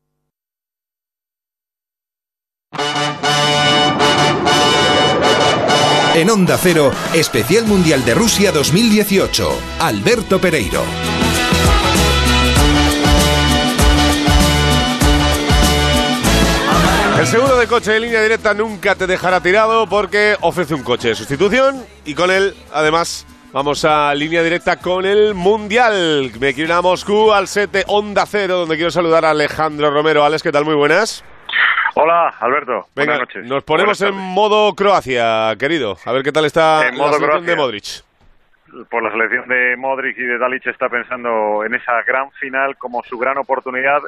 En 6.14 6.30
Onda 6.30 6.58
Cero, 6.62 6.92
Especial 7.14 7.66
Mundial 7.66 8.04
de 8.04 8.14
Rusia 8.14 8.52
2018. 8.52 9.50
Alberto 9.80 10.40
Pereiro. 10.40 10.84
El 17.22 17.28
seguro 17.28 17.56
de 17.56 17.68
coche 17.68 17.92
de 17.92 18.00
línea 18.00 18.20
directa 18.24 18.56
nunca 18.56 18.96
te 18.96 19.06
dejará 19.06 19.40
tirado 19.42 19.86
porque 19.86 20.36
ofrece 20.42 20.74
un 20.74 20.82
coche 20.84 21.10
de 21.10 21.14
sustitución 21.16 21.86
y 22.04 22.16
con 22.16 22.32
él, 22.32 22.56
además, 22.74 23.28
vamos 23.54 23.86
a 23.86 24.16
línea 24.16 24.42
directa 24.42 24.78
con 24.78 25.06
el 25.06 25.36
Mundial. 25.36 26.32
Me 26.40 26.56
quiero 26.56 26.70
ir 26.70 26.74
a 26.74 26.82
Moscú, 26.82 27.32
al 27.32 27.46
7 27.46 27.84
Onda 27.90 28.26
Cero, 28.26 28.56
donde 28.56 28.76
quiero 28.76 28.90
saludar 28.90 29.24
a 29.24 29.30
Alejandro 29.30 29.92
Romero. 29.92 30.26
Alex, 30.26 30.42
¿qué 30.42 30.52
tal? 30.52 30.66
Muy 30.66 30.74
buenas. 30.74 31.24
Hola, 31.94 32.34
Alberto. 32.40 32.88
Venga, 32.96 33.14
Buenas 33.14 33.20
noches. 33.20 33.46
nos 33.46 33.64
ponemos 33.66 34.00
Buenas 34.00 34.18
en 34.18 34.34
modo 34.34 34.74
Croacia, 34.74 35.56
querido. 35.60 35.98
A 36.04 36.12
ver 36.14 36.24
qué 36.24 36.32
tal 36.32 36.46
está 36.46 36.88
En 36.88 36.98
la 36.98 37.04
modo 37.04 37.20
selección 37.20 37.46
de. 37.46 37.56
Modric. 37.56 37.86
por 38.90 39.04
la 39.04 39.12
selección 39.12 39.48
de 39.48 39.78
Modric 39.78 40.18
y 40.18 40.24
de 40.24 40.40
Dalic 40.40 40.66
está 40.66 40.90
pensando 40.90 41.64
en 41.66 41.76
esa 41.76 42.02
gran 42.02 42.32
final 42.32 42.78
como 42.78 43.04
su 43.04 43.20
gran 43.20 43.38
oportunidad. 43.38 44.00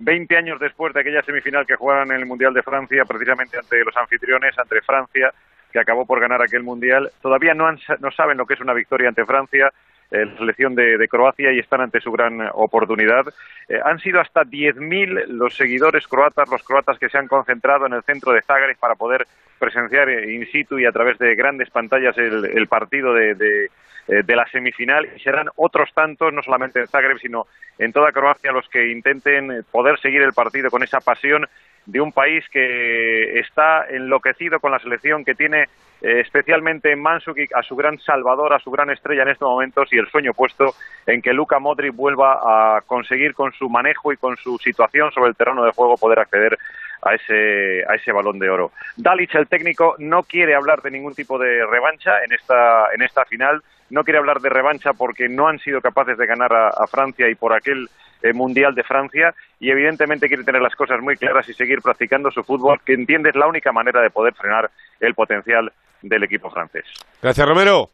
20 0.00 0.36
años 0.36 0.58
después 0.58 0.92
de 0.94 1.00
aquella 1.00 1.22
semifinal 1.22 1.66
que 1.66 1.76
jugaron 1.76 2.10
en 2.10 2.18
el 2.18 2.26
Mundial 2.26 2.54
de 2.54 2.62
Francia, 2.62 3.04
precisamente 3.04 3.58
ante 3.58 3.84
los 3.84 3.96
anfitriones, 3.96 4.58
ante 4.58 4.80
Francia, 4.80 5.32
que 5.70 5.78
acabó 5.78 6.06
por 6.06 6.20
ganar 6.20 6.42
aquel 6.42 6.62
Mundial. 6.62 7.10
Todavía 7.22 7.54
no, 7.54 7.66
han 7.66 7.78
no 8.00 8.10
saben 8.10 8.38
lo 8.38 8.46
que 8.46 8.54
es 8.54 8.60
una 8.60 8.72
victoria 8.72 9.08
ante 9.08 9.24
Francia, 9.24 9.70
eh, 10.10 10.24
la 10.24 10.36
selección 10.38 10.74
de, 10.74 11.06
Croacia, 11.08 11.52
y 11.52 11.58
están 11.58 11.82
ante 11.82 12.00
su 12.00 12.10
gran 12.10 12.40
eh, 12.40 12.48
oportunidad. 12.54 13.26
Eh, 13.68 13.78
han 13.84 13.98
sido 14.00 14.20
hasta 14.20 14.42
10.000 14.42 15.26
los 15.28 15.54
seguidores 15.54 16.08
croatas, 16.08 16.48
los 16.50 16.62
croatas 16.64 16.98
que 16.98 17.08
se 17.08 17.18
han 17.18 17.28
concentrado 17.28 17.86
en 17.86 17.92
el 17.92 18.02
centro 18.02 18.32
de 18.32 18.42
Zagreb 18.42 18.76
para 18.78 18.94
poder 18.94 19.26
presenciar 19.58 20.08
in 20.08 20.46
situ 20.50 20.78
y 20.78 20.86
a 20.86 20.92
través 20.92 21.18
de 21.18 21.34
grandes 21.34 21.68
pantallas 21.68 22.16
el, 22.16 22.66
partido 22.66 23.12
de, 23.12 23.68
eh, 24.08 24.22
de 24.24 24.36
la 24.36 24.46
semifinal 24.48 25.08
y 25.16 25.20
serán 25.20 25.48
otros 25.56 25.90
tantos, 25.94 26.32
no 26.32 26.42
solamente 26.42 26.80
en 26.80 26.88
Zagreb, 26.88 27.18
sino 27.18 27.46
en 27.78 27.92
toda 27.92 28.12
Croacia, 28.12 28.52
los 28.52 28.68
que 28.68 28.90
intenten 28.90 29.50
eh, 29.50 29.62
poder 29.70 29.98
seguir 30.00 30.22
el 30.22 30.32
partido 30.32 30.70
con 30.70 30.82
esa 30.82 31.00
pasión 31.00 31.46
de 31.90 32.00
un 32.00 32.12
país 32.12 32.44
que 32.50 33.40
está 33.40 33.84
enloquecido 33.88 34.60
con 34.60 34.70
la 34.70 34.78
selección, 34.78 35.24
que 35.24 35.34
tiene 35.34 35.64
eh, 36.02 36.20
especialmente 36.20 36.92
en 36.92 37.02
Mandzukic 37.02 37.54
a 37.54 37.62
su 37.62 37.74
gran 37.74 37.98
salvador, 37.98 38.52
a 38.52 38.60
su 38.60 38.70
gran 38.70 38.90
estrella 38.90 39.22
en 39.22 39.30
estos 39.30 39.48
momentos 39.48 39.92
y 39.92 39.98
el 39.98 40.08
sueño 40.08 40.32
puesto 40.32 40.74
en 41.06 41.20
que 41.20 41.32
Luka 41.32 41.58
Modric 41.58 41.94
vuelva 41.94 42.76
a 42.76 42.80
conseguir 42.82 43.34
con 43.34 43.52
su 43.52 43.68
manejo 43.68 44.12
y 44.12 44.16
con 44.16 44.36
su 44.36 44.56
situación 44.58 45.10
sobre 45.10 45.30
el 45.30 45.36
terreno 45.36 45.64
de 45.64 45.72
juego 45.72 45.96
poder 45.96 46.20
acceder 46.20 46.56
a 47.02 47.14
ese, 47.14 47.82
a 47.88 47.94
ese 47.96 48.12
balón 48.12 48.38
de 48.38 48.50
oro. 48.50 48.72
Dalic, 48.96 49.34
el 49.34 49.48
técnico, 49.48 49.96
no 49.98 50.22
quiere 50.22 50.54
hablar 50.54 50.82
de 50.82 50.92
ningún 50.92 51.14
tipo 51.14 51.38
de 51.38 51.66
revancha 51.66 52.22
en 52.24 52.32
esta, 52.32 52.86
en 52.94 53.02
esta 53.02 53.24
final, 53.24 53.62
no 53.88 54.04
quiere 54.04 54.18
hablar 54.18 54.40
de 54.40 54.48
revancha 54.48 54.92
porque 54.92 55.28
no 55.28 55.48
han 55.48 55.58
sido 55.58 55.80
capaces 55.80 56.16
de 56.16 56.26
ganar 56.26 56.52
a, 56.52 56.68
a 56.68 56.86
Francia 56.86 57.28
y 57.28 57.34
por 57.34 57.52
aquel 57.52 57.88
eh, 58.22 58.32
Mundial 58.32 58.74
de 58.74 58.84
Francia 58.84 59.34
y 59.60 59.70
evidentemente 59.70 60.26
quiere 60.26 60.42
tener 60.42 60.62
las 60.62 60.74
cosas 60.74 61.00
muy 61.00 61.16
claras 61.16 61.48
y 61.48 61.52
seguir 61.52 61.82
practicando 61.82 62.30
su 62.30 62.42
fútbol, 62.42 62.80
que 62.84 62.94
entiende 62.94 63.28
es 63.28 63.36
la 63.36 63.46
única 63.46 63.70
manera 63.72 64.00
de 64.00 64.10
poder 64.10 64.34
frenar 64.34 64.70
el 64.98 65.14
potencial 65.14 65.70
del 66.02 66.24
equipo 66.24 66.50
francés. 66.50 66.84
Gracias, 67.22 67.46
Romero. 67.46 67.90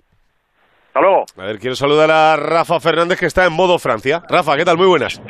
Hasta 0.86 1.00
luego. 1.00 1.24
A 1.36 1.44
ver, 1.44 1.58
quiero 1.58 1.74
saludar 1.74 2.10
a 2.10 2.36
Rafa 2.36 2.78
Fernández, 2.78 3.18
que 3.18 3.26
está 3.26 3.44
en 3.44 3.52
modo 3.52 3.78
Francia. 3.78 4.22
Rafa, 4.30 4.56
¿qué 4.56 4.64
tal? 4.64 4.78
Muy 4.78 4.86
buenas. 4.86 5.20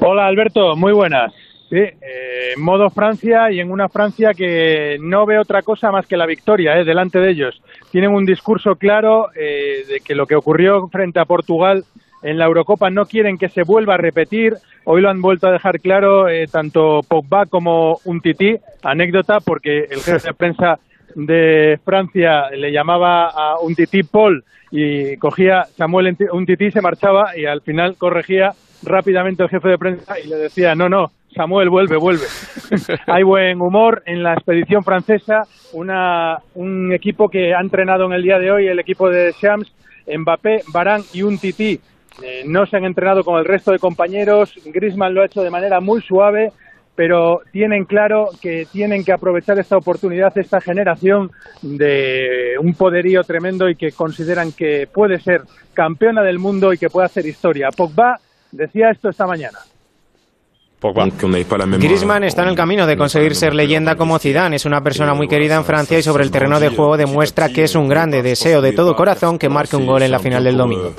Hola 0.00 0.26
Alberto, 0.26 0.76
muy 0.76 0.92
buenas. 0.92 1.34
Sí, 1.68 1.76
eh, 1.76 2.54
en 2.56 2.62
modo 2.62 2.88
Francia 2.88 3.50
y 3.50 3.60
en 3.60 3.70
una 3.70 3.90
Francia 3.90 4.30
que 4.34 4.96
no 5.00 5.26
ve 5.26 5.38
otra 5.38 5.60
cosa 5.60 5.90
más 5.90 6.06
que 6.06 6.16
la 6.16 6.24
victoria 6.24 6.78
eh, 6.78 6.84
delante 6.84 7.18
de 7.18 7.30
ellos. 7.30 7.60
Tienen 7.90 8.12
un 8.12 8.24
discurso 8.24 8.76
claro 8.76 9.28
eh, 9.34 9.84
de 9.86 10.00
que 10.00 10.14
lo 10.14 10.26
que 10.26 10.36
ocurrió 10.36 10.88
frente 10.88 11.20
a 11.20 11.26
Portugal 11.26 11.84
en 12.22 12.38
la 12.38 12.46
Eurocopa 12.46 12.90
no 12.90 13.06
quieren 13.06 13.38
que 13.38 13.48
se 13.48 13.62
vuelva 13.62 13.94
a 13.94 13.98
repetir. 13.98 14.54
Hoy 14.84 15.02
lo 15.02 15.10
han 15.10 15.20
vuelto 15.20 15.46
a 15.46 15.52
dejar 15.52 15.80
claro 15.80 16.28
eh, 16.28 16.46
tanto 16.46 17.00
Pogba 17.06 17.46
como 17.46 17.98
un 18.04 18.20
tití. 18.20 18.56
Anécdota 18.82 19.38
porque 19.40 19.84
el 19.90 20.00
jefe 20.00 20.28
de 20.28 20.34
prensa 20.34 20.78
de 21.14 21.78
Francia 21.84 22.50
le 22.50 22.72
llamaba 22.72 23.28
a 23.28 23.58
un 23.60 23.74
tití 23.74 24.02
Paul 24.02 24.44
y 24.70 25.16
cogía 25.16 25.64
Samuel 25.76 26.16
un 26.32 26.46
tití, 26.46 26.70
se 26.70 26.82
marchaba 26.82 27.36
y 27.36 27.46
al 27.46 27.62
final 27.62 27.96
corregía 27.96 28.52
rápidamente 28.82 29.42
el 29.42 29.48
jefe 29.48 29.68
de 29.68 29.78
prensa 29.78 30.18
y 30.18 30.28
le 30.28 30.36
decía, 30.36 30.74
no, 30.74 30.88
no, 30.88 31.10
Samuel, 31.34 31.68
vuelve, 31.68 31.96
vuelve. 31.96 32.26
Hay 33.06 33.22
buen 33.22 33.60
humor 33.60 34.02
en 34.06 34.22
la 34.22 34.34
expedición 34.34 34.84
francesa, 34.84 35.44
una, 35.72 36.38
un 36.54 36.92
equipo 36.92 37.28
que 37.28 37.54
ha 37.54 37.60
entrenado 37.60 38.06
en 38.06 38.12
el 38.12 38.22
día 38.22 38.38
de 38.38 38.50
hoy, 38.50 38.66
el 38.66 38.78
equipo 38.78 39.08
de 39.08 39.32
Shams, 39.40 39.72
Mbappé, 40.06 40.62
Barán 40.72 41.02
y 41.12 41.22
un 41.22 41.38
tití. 41.38 41.80
Eh, 42.22 42.42
no 42.46 42.66
se 42.66 42.76
han 42.76 42.84
entrenado 42.84 43.22
con 43.22 43.38
el 43.38 43.44
resto 43.44 43.70
de 43.70 43.78
compañeros, 43.78 44.52
Griezmann 44.64 45.14
lo 45.14 45.22
ha 45.22 45.26
hecho 45.26 45.42
de 45.42 45.50
manera 45.50 45.80
muy 45.80 46.00
suave, 46.02 46.52
pero 46.96 47.42
tienen 47.52 47.84
claro 47.84 48.30
que 48.42 48.66
tienen 48.72 49.04
que 49.04 49.12
aprovechar 49.12 49.56
esta 49.60 49.76
oportunidad, 49.76 50.36
esta 50.36 50.60
generación 50.60 51.30
de 51.62 52.56
un 52.60 52.74
poderío 52.74 53.22
tremendo 53.22 53.68
y 53.68 53.76
que 53.76 53.92
consideran 53.92 54.50
que 54.50 54.88
puede 54.92 55.20
ser 55.20 55.42
campeona 55.74 56.22
del 56.22 56.40
mundo 56.40 56.72
y 56.72 56.78
que 56.78 56.90
puede 56.90 57.06
hacer 57.06 57.24
historia. 57.24 57.68
Pogba 57.70 58.18
decía 58.50 58.90
esto 58.90 59.10
esta 59.10 59.26
mañana. 59.28 59.58
Griezmann 61.78 62.22
está 62.22 62.42
en 62.42 62.50
el 62.50 62.54
camino 62.54 62.86
de 62.86 62.96
conseguir 62.96 63.34
ser 63.34 63.54
leyenda 63.54 63.96
como 63.96 64.18
Zidane. 64.18 64.56
Es 64.56 64.64
una 64.64 64.80
persona 64.80 65.12
muy 65.12 65.26
querida 65.26 65.56
en 65.56 65.64
Francia 65.64 65.98
y 65.98 66.02
sobre 66.02 66.22
el 66.22 66.30
terreno 66.30 66.60
de 66.60 66.68
juego 66.68 66.96
demuestra 66.96 67.48
que 67.48 67.64
es 67.64 67.74
un 67.74 67.88
grande 67.88 68.22
deseo 68.22 68.62
de 68.62 68.72
todo 68.72 68.94
corazón 68.94 69.38
que 69.38 69.48
marque 69.48 69.76
un 69.76 69.86
gol 69.86 70.02
en 70.02 70.12
la 70.12 70.20
final 70.20 70.44
del 70.44 70.56
domingo. 70.56 70.92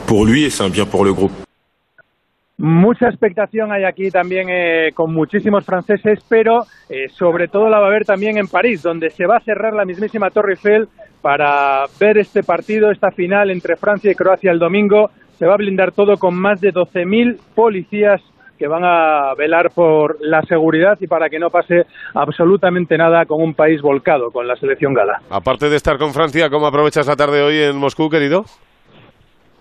Mucha 2.57 3.07
expectación 3.07 3.71
hay 3.71 3.85
aquí 3.85 4.11
también 4.11 4.49
eh, 4.49 4.89
con 4.93 5.13
muchísimos 5.13 5.65
franceses, 5.65 6.19
pero 6.27 6.63
eh, 6.89 7.07
sobre 7.07 7.47
todo 7.47 7.69
la 7.69 7.79
va 7.79 7.85
a 7.85 7.87
haber 7.87 8.03
también 8.03 8.37
en 8.37 8.47
París, 8.47 8.83
donde 8.83 9.11
se 9.11 9.25
va 9.25 9.37
a 9.37 9.39
cerrar 9.39 9.73
la 9.73 9.85
mismísima 9.85 10.29
Torre 10.29 10.55
Eiffel 10.55 10.89
para 11.21 11.85
ver 11.97 12.17
este 12.17 12.43
partido, 12.43 12.91
esta 12.91 13.11
final 13.11 13.49
entre 13.49 13.77
Francia 13.77 14.11
y 14.11 14.15
Croacia 14.15 14.51
el 14.51 14.59
domingo. 14.59 15.09
Se 15.37 15.45
va 15.45 15.53
a 15.53 15.57
blindar 15.57 15.93
todo 15.93 16.17
con 16.17 16.35
más 16.35 16.59
de 16.59 16.73
12.000 16.73 17.37
policías 17.55 18.21
que 18.59 18.67
van 18.67 18.83
a 18.83 19.33
velar 19.35 19.71
por 19.71 20.17
la 20.19 20.41
seguridad 20.43 20.97
y 20.99 21.07
para 21.07 21.29
que 21.29 21.39
no 21.39 21.49
pase 21.49 21.85
absolutamente 22.13 22.97
nada 22.97 23.25
con 23.25 23.41
un 23.41 23.53
país 23.53 23.81
volcado, 23.81 24.31
con 24.31 24.47
la 24.47 24.57
selección 24.57 24.93
gala. 24.93 25.21
Aparte 25.29 25.69
de 25.69 25.77
estar 25.77 25.97
con 25.97 26.11
Francia, 26.11 26.49
¿cómo 26.49 26.67
aprovechas 26.67 27.07
la 27.07 27.15
tarde 27.15 27.41
hoy 27.41 27.57
en 27.57 27.77
Moscú, 27.77 28.09
querido? 28.09 28.43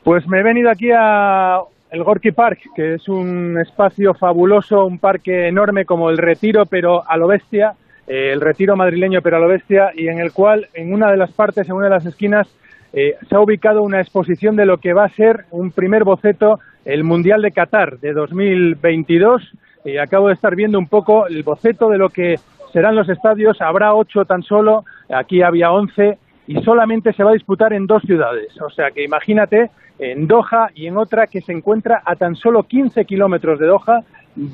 Pues 0.02 0.26
me 0.26 0.40
he 0.40 0.42
venido 0.42 0.68
aquí 0.68 0.90
a 0.90 1.61
el 1.90 2.02
Gorky 2.02 2.32
Park, 2.32 2.58
que 2.74 2.94
es 2.94 3.08
un 3.08 3.56
espacio 3.58 4.14
fabuloso, 4.14 4.84
un 4.84 4.98
parque 4.98 5.46
enorme 5.46 5.84
como 5.84 6.11
el 6.11 6.18
Retiro, 6.18 6.66
pero 6.66 7.08
a 7.08 7.16
lo 7.16 7.28
bestia, 7.28 7.74
eh, 8.06 8.32
el 8.32 8.40
Retiro 8.40 8.76
madrileño, 8.76 9.22
pero 9.22 9.37
a 9.37 9.40
lo 9.40 9.48
bestia, 9.48 9.92
y 9.94 10.08
en 10.08 10.18
el 10.18 10.32
cual, 10.32 10.68
en 10.74 10.92
una 10.92 11.11
de 11.11 11.16
las 11.16 11.30
partes, 11.30 11.68
en 11.68 11.76
una 11.76 11.87
de 11.87 11.94
las 11.94 12.04
esquinas, 12.04 12.48
eh, 12.92 13.14
se 13.28 13.34
ha 13.34 13.40
ubicado 13.40 13.82
una 13.82 14.00
exposición 14.00 14.56
de 14.56 14.66
lo 14.66 14.78
que 14.78 14.92
va 14.92 15.04
a 15.04 15.11
ser 15.11 15.44
un 15.50 15.70
primer 15.70 16.04
boceto 16.04 16.58
el 16.88 17.05
Mundial 17.05 17.42
de 17.42 17.53
Qatar 17.53 17.98
de 18.01 18.14
2022. 18.14 19.42
Y 19.85 19.98
acabo 19.98 20.29
de 20.29 20.35
estar 20.35 20.57
viendo 20.57 20.79
un 20.79 20.88
poco 20.88 21.27
el 21.27 21.42
boceto 21.42 21.90
de 21.90 21.98
lo 21.98 22.09
que 22.09 22.37
serán 22.72 22.96
los 22.96 23.11
estadios. 23.11 23.61
Habrá 23.61 23.94
ocho 23.94 24.24
tan 24.24 24.42
solo, 24.42 24.85
aquí 25.11 25.42
había 25.42 25.70
once 25.70 26.18
y 26.46 26.55
solamente 26.62 27.12
se 27.12 27.22
va 27.22 27.31
a 27.31 27.35
disputar 27.35 27.74
en 27.74 27.87
dos 27.87 28.03
ciudades. 28.03 28.59
O 28.62 28.70
sea 28.70 28.90
que 28.90 29.05
imagínate, 29.05 29.70
en 29.98 30.27
Doha 30.27 30.70
y 30.74 30.87
en 30.87 30.96
otra 30.96 31.27
que 31.27 31.42
se 31.42 31.53
encuentra 31.53 32.03
a 32.05 32.16
tan 32.16 32.35
solo 32.37 32.62
15 32.62 33.05
kilómetros 33.05 33.59
de 33.59 33.66
Doha, 33.66 34.03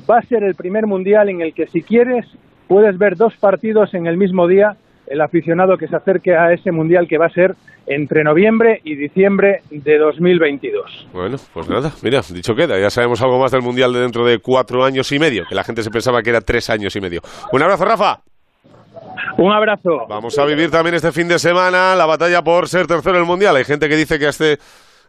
va 0.09 0.17
a 0.17 0.23
ser 0.23 0.43
el 0.43 0.55
primer 0.55 0.87
mundial 0.87 1.29
en 1.29 1.39
el 1.39 1.53
que 1.53 1.67
si 1.67 1.83
quieres 1.83 2.25
puedes 2.67 2.97
ver 2.97 3.15
dos 3.15 3.35
partidos 3.37 3.93
en 3.93 4.07
el 4.07 4.17
mismo 4.17 4.47
día 4.47 4.75
el 5.07 5.21
aficionado 5.21 5.77
que 5.77 5.87
se 5.87 5.95
acerque 5.95 6.35
a 6.35 6.53
ese 6.53 6.71
mundial 6.71 7.07
que 7.07 7.17
va 7.17 7.27
a 7.27 7.29
ser 7.29 7.55
entre 7.87 8.23
noviembre 8.23 8.81
y 8.83 8.95
diciembre 8.95 9.61
de 9.69 9.97
2022. 9.97 11.07
Bueno, 11.13 11.37
pues 11.53 11.69
nada, 11.69 11.91
mira, 12.01 12.21
dicho 12.29 12.55
queda, 12.55 12.79
ya 12.79 12.89
sabemos 12.89 13.21
algo 13.21 13.39
más 13.39 13.51
del 13.51 13.61
mundial 13.61 13.93
de 13.93 13.99
dentro 13.99 14.25
de 14.25 14.39
cuatro 14.39 14.83
años 14.83 15.11
y 15.11 15.19
medio, 15.19 15.45
que 15.47 15.55
la 15.55 15.63
gente 15.63 15.83
se 15.83 15.91
pensaba 15.91 16.23
que 16.23 16.31
era 16.31 16.41
tres 16.41 16.69
años 16.69 16.95
y 16.95 17.01
medio. 17.01 17.21
Un 17.51 17.61
abrazo, 17.61 17.85
Rafa. 17.85 18.21
Un 19.37 19.51
abrazo. 19.51 20.05
Vamos 20.07 20.37
a 20.39 20.45
vivir 20.45 20.71
también 20.71 20.95
este 20.95 21.11
fin 21.11 21.27
de 21.27 21.37
semana 21.39 21.95
la 21.95 22.05
batalla 22.05 22.41
por 22.41 22.69
ser 22.69 22.87
tercero 22.87 23.17
en 23.17 23.23
el 23.23 23.27
mundial. 23.27 23.55
Hay 23.55 23.65
gente 23.65 23.89
que 23.89 23.95
dice 23.95 24.17
que 24.17 24.29
este 24.29 24.59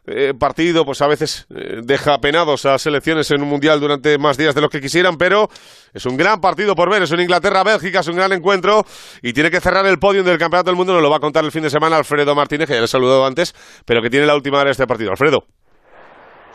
eh, 0.06 0.34
partido, 0.38 0.84
pues 0.84 1.02
a 1.02 1.08
veces 1.08 1.46
eh, 1.50 1.80
deja 1.82 2.18
penados 2.18 2.64
a 2.64 2.78
selecciones 2.78 3.30
en 3.30 3.42
un 3.42 3.48
mundial 3.48 3.80
durante 3.80 4.18
más 4.18 4.36
días 4.36 4.54
de 4.54 4.60
lo 4.60 4.68
que 4.68 4.80
quisieran, 4.80 5.16
pero 5.16 5.48
es 5.92 6.06
un 6.06 6.16
gran 6.16 6.40
partido 6.40 6.74
por 6.74 6.90
ver. 6.90 7.02
Es 7.02 7.10
un 7.10 7.20
Inglaterra-Bélgica, 7.20 8.00
es 8.00 8.08
un 8.08 8.16
gran 8.16 8.32
encuentro 8.32 8.84
y 9.22 9.32
tiene 9.32 9.50
que 9.50 9.60
cerrar 9.60 9.84
el 9.86 9.98
podio 9.98 10.22
del 10.22 10.38
Campeonato 10.38 10.70
del 10.70 10.76
Mundo. 10.76 10.92
Nos 10.92 11.02
lo 11.02 11.10
va 11.10 11.16
a 11.16 11.20
contar 11.20 11.44
el 11.44 11.50
fin 11.50 11.62
de 11.62 11.70
semana 11.70 11.96
Alfredo 11.96 12.34
Martínez, 12.34 12.68
que 12.68 12.74
ya 12.74 12.80
le 12.80 12.84
he 12.84 12.88
saludado 12.88 13.26
antes, 13.26 13.54
pero 13.84 14.00
que 14.00 14.10
tiene 14.10 14.26
la 14.26 14.36
última 14.36 14.58
hora 14.58 14.66
de 14.66 14.72
este 14.72 14.86
partido. 14.86 15.10
Alfredo. 15.10 15.55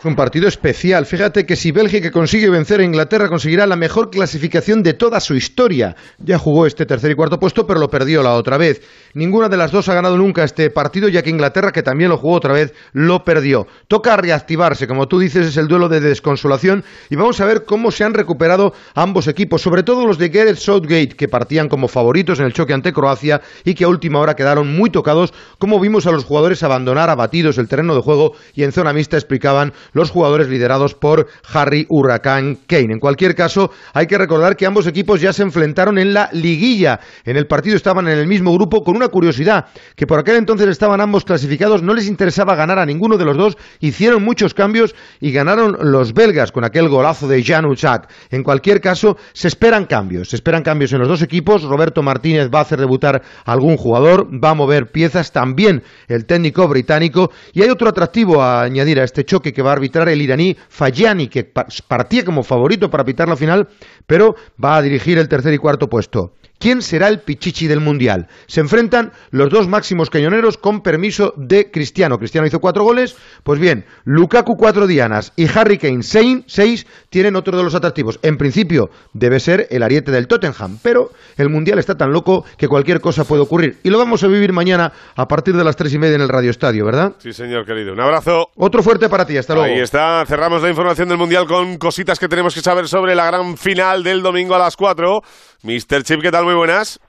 Es 0.02 0.06
un 0.06 0.16
partido 0.16 0.48
especial. 0.48 1.06
Fíjate 1.06 1.46
que 1.46 1.54
si 1.54 1.70
Bélgica 1.70 2.10
consigue 2.10 2.50
vencer 2.50 2.80
a 2.80 2.82
Inglaterra, 2.82 3.28
conseguirá 3.28 3.68
la 3.68 3.76
mejor 3.76 4.10
clasificación 4.10 4.82
de 4.82 4.94
toda 4.94 5.20
su 5.20 5.36
historia. 5.36 5.94
Ya 6.18 6.38
jugó 6.38 6.66
este 6.66 6.86
tercer 6.86 7.12
y 7.12 7.14
cuarto 7.14 7.38
puesto, 7.38 7.68
pero 7.68 7.78
lo 7.78 7.88
perdió 7.88 8.20
la 8.20 8.34
otra 8.34 8.58
vez. 8.58 8.82
Ninguna 9.14 9.48
de 9.48 9.56
las 9.56 9.70
dos 9.70 9.88
ha 9.88 9.94
ganado 9.94 10.18
nunca 10.18 10.42
este 10.42 10.70
partido, 10.70 11.08
ya 11.08 11.22
que 11.22 11.30
Inglaterra, 11.30 11.70
que 11.70 11.84
también 11.84 12.10
lo 12.10 12.18
jugó 12.18 12.34
otra 12.34 12.52
vez, 12.52 12.74
lo 12.92 13.22
perdió. 13.22 13.68
Toca 13.86 14.16
reactivarse, 14.16 14.88
como 14.88 15.06
tú 15.06 15.20
dices, 15.20 15.46
es 15.46 15.56
el 15.56 15.68
duelo 15.68 15.88
de 15.88 16.00
desconsolación 16.00 16.82
y 17.08 17.14
vamos 17.14 17.40
a 17.40 17.44
ver 17.44 17.62
cómo 17.64 17.92
se 17.92 18.02
han 18.02 18.14
recuperado 18.14 18.72
ambos 18.96 19.28
equipos, 19.28 19.62
sobre 19.62 19.84
todo 19.84 20.04
los 20.04 20.18
de 20.18 20.30
Gareth 20.30 20.56
Southgate, 20.56 21.14
que 21.16 21.28
partían 21.28 21.68
como 21.68 21.86
favoritos 21.86 22.40
en 22.40 22.46
el 22.46 22.54
choque 22.54 22.74
ante 22.74 22.92
Croacia 22.92 23.40
y 23.64 23.74
que 23.74 23.84
a 23.84 23.88
última 23.88 24.18
hora 24.18 24.34
quedaron 24.34 24.74
muy 24.74 24.90
tocados, 24.90 25.32
como 25.58 25.78
vimos 25.78 26.08
a 26.08 26.10
los 26.10 26.24
jugadores 26.24 26.64
abandonar 26.64 27.08
abatidos 27.08 27.56
el 27.58 27.68
terreno 27.68 27.94
de 27.94 28.02
juego 28.02 28.32
y 28.52 28.64
en 28.64 28.72
zona 28.72 28.92
mixta 28.92 29.16
explicaban 29.16 29.72
los 29.92 30.10
jugadores 30.10 30.48
liderados 30.48 30.94
por 30.94 31.28
Harry 31.52 31.86
Huracán 31.88 32.58
Kane. 32.66 32.92
En 32.94 33.00
cualquier 33.00 33.34
caso, 33.34 33.70
hay 33.92 34.06
que 34.06 34.18
recordar 34.18 34.56
que 34.56 34.66
ambos 34.66 34.86
equipos 34.86 35.20
ya 35.20 35.32
se 35.32 35.42
enfrentaron 35.42 35.98
en 35.98 36.14
la 36.14 36.28
liguilla. 36.32 37.00
En 37.24 37.36
el 37.36 37.46
partido 37.46 37.76
estaban 37.76 38.08
en 38.08 38.18
el 38.18 38.26
mismo 38.26 38.52
grupo 38.52 38.82
con 38.82 38.96
una 38.96 39.08
curiosidad, 39.08 39.66
que 39.96 40.06
por 40.06 40.18
aquel 40.18 40.36
entonces 40.36 40.68
estaban 40.68 41.00
ambos 41.00 41.24
clasificados, 41.24 41.82
no 41.82 41.94
les 41.94 42.08
interesaba 42.08 42.54
ganar 42.54 42.78
a 42.78 42.86
ninguno 42.86 43.18
de 43.18 43.24
los 43.24 43.36
dos, 43.36 43.56
hicieron 43.80 44.24
muchos 44.24 44.54
cambios 44.54 44.94
y 45.20 45.32
ganaron 45.32 45.76
los 45.80 46.14
belgas 46.14 46.52
con 46.52 46.64
aquel 46.64 46.88
golazo 46.88 47.28
de 47.28 47.42
Jan 47.42 47.66
Uchak. 47.66 48.08
En 48.30 48.42
cualquier 48.42 48.80
caso, 48.80 49.16
se 49.32 49.48
esperan 49.48 49.86
cambios, 49.86 50.30
se 50.30 50.36
esperan 50.36 50.62
cambios 50.62 50.92
en 50.92 51.00
los 51.00 51.08
dos 51.08 51.22
equipos. 51.22 51.62
Roberto 51.62 52.02
Martínez 52.02 52.50
va 52.52 52.60
a 52.60 52.62
hacer 52.62 52.78
debutar 52.78 53.22
a 53.44 53.52
algún 53.52 53.76
jugador, 53.76 54.28
va 54.32 54.50
a 54.50 54.54
mover 54.54 54.90
piezas 54.90 55.32
también 55.32 55.82
el 56.08 56.26
técnico 56.26 56.68
británico 56.68 57.30
y 57.52 57.62
hay 57.62 57.70
otro 57.70 57.88
atractivo 57.88 58.42
a 58.42 58.62
añadir 58.62 59.00
a 59.00 59.04
este 59.04 59.24
choque 59.24 59.52
que 59.52 59.62
va 59.62 59.71
arbitrar 59.72 60.08
el 60.08 60.22
iraní 60.22 60.56
Fayani, 60.68 61.28
que 61.28 61.44
partía 61.88 62.24
como 62.24 62.42
favorito 62.42 62.88
para 62.88 63.04
pitar 63.04 63.28
la 63.28 63.36
final, 63.36 63.68
pero 64.06 64.34
va 64.62 64.76
a 64.76 64.82
dirigir 64.82 65.18
el 65.18 65.28
tercer 65.28 65.54
y 65.54 65.58
cuarto 65.58 65.88
puesto. 65.88 66.32
¿Quién 66.62 66.80
será 66.80 67.08
el 67.08 67.18
pichichi 67.18 67.66
del 67.66 67.80
Mundial? 67.80 68.28
Se 68.46 68.60
enfrentan 68.60 69.10
los 69.32 69.50
dos 69.50 69.66
máximos 69.66 70.10
cañoneros 70.10 70.58
con 70.58 70.80
permiso 70.80 71.34
de 71.36 71.72
Cristiano. 71.72 72.18
Cristiano 72.18 72.46
hizo 72.46 72.60
cuatro 72.60 72.84
goles. 72.84 73.16
Pues 73.42 73.58
bien, 73.58 73.84
Lukaku 74.04 74.54
cuatro 74.56 74.86
dianas 74.86 75.32
y 75.34 75.48
Harry 75.58 75.76
Kane 75.76 76.04
seis, 76.04 76.86
tienen 77.10 77.34
otro 77.34 77.58
de 77.58 77.64
los 77.64 77.74
atractivos. 77.74 78.20
En 78.22 78.36
principio 78.36 78.90
debe 79.12 79.40
ser 79.40 79.66
el 79.70 79.82
ariete 79.82 80.12
del 80.12 80.28
Tottenham, 80.28 80.78
pero 80.84 81.10
el 81.36 81.48
Mundial 81.48 81.80
está 81.80 81.96
tan 81.96 82.12
loco 82.12 82.44
que 82.56 82.68
cualquier 82.68 83.00
cosa 83.00 83.24
puede 83.24 83.42
ocurrir. 83.42 83.78
Y 83.82 83.90
lo 83.90 83.98
vamos 83.98 84.22
a 84.22 84.28
vivir 84.28 84.52
mañana 84.52 84.92
a 85.16 85.26
partir 85.26 85.56
de 85.56 85.64
las 85.64 85.74
tres 85.74 85.92
y 85.94 85.98
media 85.98 86.14
en 86.14 86.20
el 86.20 86.28
Radio 86.28 86.50
Estadio, 86.50 86.84
¿verdad? 86.84 87.14
Sí, 87.18 87.32
señor 87.32 87.66
querido. 87.66 87.92
Un 87.92 88.00
abrazo. 88.00 88.50
Otro 88.54 88.84
fuerte 88.84 89.08
para 89.08 89.26
ti. 89.26 89.36
Hasta 89.36 89.54
luego. 89.54 89.68
Ahí 89.68 89.80
está. 89.80 90.24
Cerramos 90.26 90.62
la 90.62 90.70
información 90.70 91.08
del 91.08 91.18
Mundial 91.18 91.44
con 91.48 91.76
cositas 91.76 92.20
que 92.20 92.28
tenemos 92.28 92.54
que 92.54 92.60
saber 92.60 92.86
sobre 92.86 93.16
la 93.16 93.26
gran 93.26 93.56
final 93.56 94.04
del 94.04 94.22
domingo 94.22 94.54
a 94.54 94.60
las 94.60 94.76
cuatro. 94.76 95.22
Mr. 95.62 96.02
Chip, 96.02 96.20
¿qué 96.20 96.30
tal? 96.30 96.44
Muy 96.44 96.54
buenas. 96.54 97.00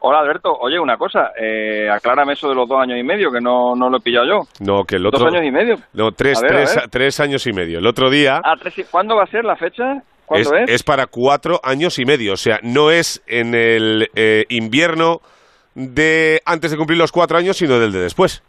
Hola 0.00 0.20
Alberto, 0.20 0.52
oye 0.60 0.78
una 0.78 0.96
cosa, 0.96 1.32
eh, 1.36 1.90
aclárame 1.90 2.34
eso 2.34 2.48
de 2.48 2.54
los 2.54 2.68
dos 2.68 2.80
años 2.80 2.96
y 2.96 3.02
medio, 3.02 3.32
que 3.32 3.40
no, 3.40 3.74
no 3.74 3.90
lo 3.90 3.96
he 3.96 4.00
pillado 4.00 4.26
yo. 4.26 4.40
No, 4.60 4.84
que 4.84 4.94
el 4.94 5.04
otro... 5.04 5.18
¿Dos 5.18 5.34
años 5.34 5.44
y 5.44 5.50
medio? 5.50 5.74
No, 5.92 6.12
tres, 6.12 6.40
tres, 6.40 6.78
tres 6.88 7.18
años 7.18 7.44
y 7.48 7.52
medio. 7.52 7.80
El 7.80 7.86
otro 7.86 8.08
día... 8.08 8.40
Ah, 8.44 8.54
tres 8.56 8.86
¿Cuándo 8.88 9.16
va 9.16 9.24
a 9.24 9.26
ser 9.26 9.44
la 9.44 9.56
fecha? 9.56 10.00
¿Cuándo 10.24 10.54
es, 10.54 10.70
es? 10.70 10.82
para 10.84 11.06
cuatro 11.06 11.58
años 11.64 11.98
y 11.98 12.04
medio, 12.04 12.34
o 12.34 12.36
sea, 12.36 12.60
no 12.62 12.92
es 12.92 13.24
en 13.26 13.54
el 13.56 14.08
eh, 14.14 14.44
invierno 14.50 15.20
de 15.74 16.42
antes 16.44 16.70
de 16.70 16.76
cumplir 16.76 16.98
los 16.98 17.10
cuatro 17.10 17.36
años, 17.36 17.56
sino 17.56 17.80
del 17.80 17.90
de 17.90 18.00
después. 18.00 18.44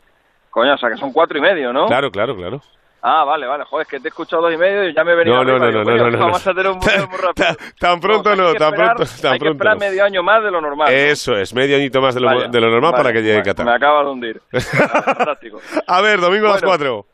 Coño, 0.52 0.76
o 0.76 0.78
sea, 0.78 0.90
que 0.90 0.98
son 0.98 1.12
cuatro 1.12 1.40
y 1.40 1.42
medio, 1.42 1.74
¿no? 1.74 1.88
Claro, 1.88 2.12
claro, 2.12 2.36
claro. 2.36 2.62
Ah, 3.02 3.24
vale, 3.24 3.48
vale. 3.48 3.64
Joder, 3.64 3.84
es 3.84 3.90
que 3.90 4.00
te 4.00 4.08
he 4.08 4.10
escuchado 4.10 4.44
dos 4.44 4.54
y 4.54 4.58
medio 4.58 4.88
y 4.88 4.94
ya 4.94 5.04
me 5.04 5.14
he 5.14 5.16
venido 5.16 5.38
no, 5.38 5.44
no, 5.44 5.60
no, 5.60 5.72
no, 5.72 5.84
no, 5.84 6.10
no, 6.10 6.20
Vamos 6.20 6.46
a 6.46 6.54
tener 6.54 6.72
un 6.72 6.78
muy 6.78 6.88
rápido. 7.18 7.48
Tan 7.80 8.00
pronto 8.00 8.36
no, 8.36 8.54
tan 8.56 8.74
pronto, 8.74 9.04
hay 9.30 9.40
que 9.40 9.48
esperar 9.48 9.78
medio 9.78 10.04
año 10.04 10.22
más 10.22 10.44
de 10.44 10.52
lo 10.52 10.60
normal. 10.60 10.92
Eso 10.92 11.36
es, 11.38 11.54
medio 11.54 11.78
añito 11.78 12.02
más 12.02 12.16
de 12.16 12.22
lo, 12.22 12.48
de 12.50 12.62
lo 12.62 12.70
normal 12.70 12.94
para 12.94 13.14
que 13.14 13.22
llegue 13.22 13.42
Qatar. 13.42 13.66
Me 13.66 13.74
acaba 13.74 14.04
de 14.04 14.10
hundir. 14.10 14.42
Fantástico. 14.52 15.60
A 15.88 16.02
ver, 16.02 16.20
domingo 16.20 16.48
a 16.48 16.52
las 16.52 16.62
cuatro. 16.62 17.06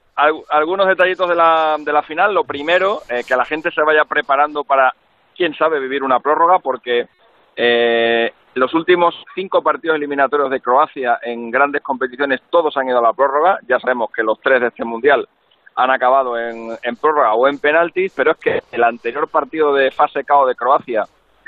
algunos 0.49 0.87
detallitos 0.87 1.29
de 1.29 1.35
la, 1.35 1.75
de 1.79 1.93
la 1.93 2.01
final. 2.01 2.33
Lo 2.33 2.45
primero, 2.45 3.01
eh, 3.09 3.23
que 3.27 3.35
la 3.35 3.45
gente 3.45 3.69
se 3.71 3.83
vaya 3.83 4.05
preparando 4.05 4.63
para, 4.63 4.91
quién 5.35 5.53
sabe, 5.55 5.79
vivir 5.79 6.03
una 6.03 6.19
prórroga, 6.19 6.57
porque 6.59 7.07
eh, 7.55 8.31
los 8.55 8.73
últimos 8.73 9.13
cinco 9.35 9.61
partidos 9.61 9.97
eliminatorios 9.97 10.49
de 10.49 10.61
Croacia 10.61 11.19
en 11.21 11.51
grandes 11.51 11.83
competiciones, 11.83 12.41
todos 12.49 12.75
han 12.75 12.87
ido 12.87 12.97
a 12.97 13.03
la 13.03 13.13
prórroga. 13.13 13.59
Ya 13.67 13.79
sabemos 13.79 14.09
que 14.11 14.23
los 14.23 14.39
tres 14.41 14.61
de 14.61 14.67
este 14.67 14.83
mundial 14.83 15.27
han 15.75 15.91
acabado 15.91 16.39
en, 16.39 16.95
prórroga 16.99 17.33
o 17.33 17.47
en 17.47 17.59
penaltis, 17.59 18.13
pero 18.15 18.31
es 18.31 18.37
que 18.37 18.63
el 18.71 18.83
anterior 18.83 19.27
partido 19.27 19.73
de 19.73 19.91
fase 19.91 20.23
KO 20.23 20.47
de 20.47 20.55
Croacia 20.55 21.03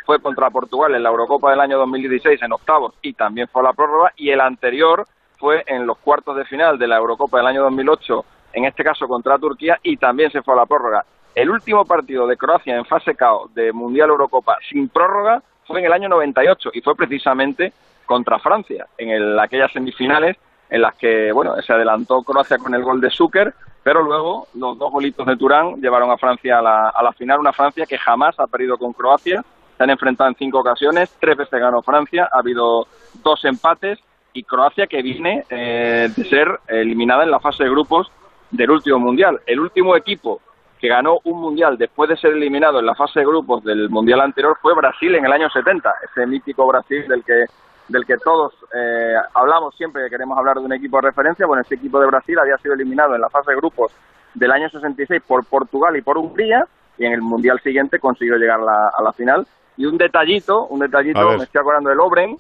fue 0.06 0.20
contra 0.20 0.50
Portugal 0.50 0.96
en 0.96 1.04
la 1.04 1.10
Eurocopa 1.10 1.52
del 1.52 1.62
año 1.62 1.78
2016 1.78 2.42
en 2.42 2.52
octavos 2.52 2.94
y 3.02 3.14
también 3.14 3.48
fue 3.48 3.62
a 3.62 3.66
la 3.66 3.74
prórroga, 3.74 4.12
y 4.18 4.30
el 4.30 4.42
anterior 4.42 5.06
fue 5.38 5.64
en 5.68 5.86
los 5.86 5.98
cuartos 6.00 6.36
de 6.36 6.46
final 6.46 6.78
de 6.78 6.88
la 6.88 6.98
Eurocopa 6.98 7.38
del 7.38 7.48
año 7.48 7.64
2008, 7.64 8.26
en 8.54 8.66
este 8.66 8.84
caso 8.84 9.08
contra 9.08 9.38
Turquía, 9.38 9.80
y 9.84 9.98
también 9.98 10.32
se 10.32 10.42
fue 10.42 10.54
a 10.54 10.58
la 10.58 10.66
prórroga. 10.66 11.06
El 11.34 11.50
último 11.50 11.86
partido 11.86 12.26
de 12.28 12.36
Croacia 12.36 12.76
en 12.76 12.86
fase 12.86 13.16
KO 13.16 13.50
de 13.54 13.72
Mundial 13.72 14.10
Eurocopa 14.10 14.58
sin 14.70 14.90
prórroga 14.90 15.42
fue 15.66 15.80
en 15.80 15.86
el 15.86 15.94
año 15.94 16.10
98 16.10 16.72
y 16.74 16.82
fue 16.82 16.96
precisamente 16.96 17.72
contra 18.06 18.40
Francia, 18.40 18.88
en 18.98 19.40
aquellas 19.40 19.72
semifinales 19.72 20.38
en 20.70 20.82
las 20.82 20.96
que 20.96 21.32
bueno 21.32 21.62
se 21.62 21.72
adelantó 21.72 22.24
Croacia 22.24 22.58
con 22.58 22.74
el 22.74 22.84
gol 22.84 23.00
de 23.00 23.10
Zucker 23.10 23.54
pero 23.88 24.04
luego 24.04 24.50
los 24.56 24.78
dos 24.78 24.92
golitos 24.92 25.26
de 25.26 25.38
Turán 25.38 25.76
llevaron 25.80 26.12
a 26.12 26.18
Francia 26.18 26.60
a 26.60 26.62
la, 26.62 26.90
a 26.90 27.02
la 27.02 27.14
final, 27.14 27.40
una 27.40 27.54
Francia 27.54 27.86
que 27.86 27.98
jamás 27.98 28.38
ha 28.38 28.46
perdido 28.46 28.78
con 28.78 28.92
Croacia, 28.92 29.42
se 29.78 29.82
han 29.82 29.90
enfrentado 29.90 30.30
en 30.30 30.36
cinco 30.36 30.60
ocasiones, 30.60 31.16
tres 31.22 31.38
veces 31.38 31.58
ganó 31.58 31.82
Francia, 31.82 32.28
ha 32.30 32.40
habido 32.40 32.86
dos 33.24 33.46
empates 33.46 33.98
y 34.34 34.44
Croacia 34.44 34.88
que 34.88 35.02
viene 35.02 35.46
eh, 35.50 36.10
de 36.14 36.24
ser 36.26 36.60
eliminada 36.68 37.24
en 37.24 37.32
la 37.32 37.40
fase 37.40 37.64
de 37.64 37.70
grupos 37.70 38.12
del 38.52 38.72
último 38.72 39.00
mundial. 39.00 39.40
El 39.46 39.62
último 39.62 39.96
equipo 39.96 40.42
que 40.82 40.90
ganó 40.90 41.20
un 41.24 41.40
mundial 41.40 41.78
después 41.78 42.10
de 42.10 42.18
ser 42.18 42.34
eliminado 42.34 42.80
en 42.80 42.88
la 42.88 42.94
fase 42.94 43.22
de 43.22 43.26
grupos 43.26 43.64
del 43.64 43.90
mundial 43.90 44.20
anterior 44.20 44.58
fue 44.62 44.76
Brasil 44.76 45.16
en 45.16 45.24
el 45.24 45.32
año 45.32 45.50
70, 45.50 45.94
ese 46.12 46.28
mítico 46.28 46.68
Brasil 46.68 47.08
del 47.08 47.24
que 47.24 47.46
del 47.88 48.06
que 48.06 48.18
todos 48.18 48.54
eh, 48.74 49.16
hablamos 49.34 49.76
siempre 49.76 50.04
que 50.04 50.10
queremos 50.10 50.38
hablar 50.38 50.58
de 50.58 50.66
un 50.66 50.74
equipo 50.74 50.98
de 50.98 51.08
referencia. 51.08 51.46
Bueno, 51.46 51.62
ese 51.62 51.76
equipo 51.76 52.00
de 52.00 52.08
Brasil 52.08 52.38
había 52.40 52.58
sido 52.58 52.74
eliminado 52.74 53.16
en 53.16 53.22
la 53.22 53.30
fase 53.30 53.52
de 53.52 53.58
grupos 53.58 53.92
del 54.34 54.52
año 54.52 54.70
66 54.70 55.22
por 55.26 55.46
Portugal 55.46 55.96
y 55.96 56.02
por 56.02 56.18
Hungría 56.18 56.66
y 56.98 57.06
en 57.06 57.14
el 57.14 57.22
Mundial 57.22 57.60
siguiente 57.62 58.00
consiguió 58.00 58.38
llegar 58.38 58.60
a 58.60 59.02
la 59.02 59.14
final. 59.14 59.48
Y 59.78 59.86
un 59.86 59.98
detallito, 59.98 60.66
un 60.66 60.80
detallito, 60.80 61.38
me 61.38 61.44
estoy 61.44 61.62
acordando 61.62 61.90
del 61.90 62.00
Obren, 62.00 62.38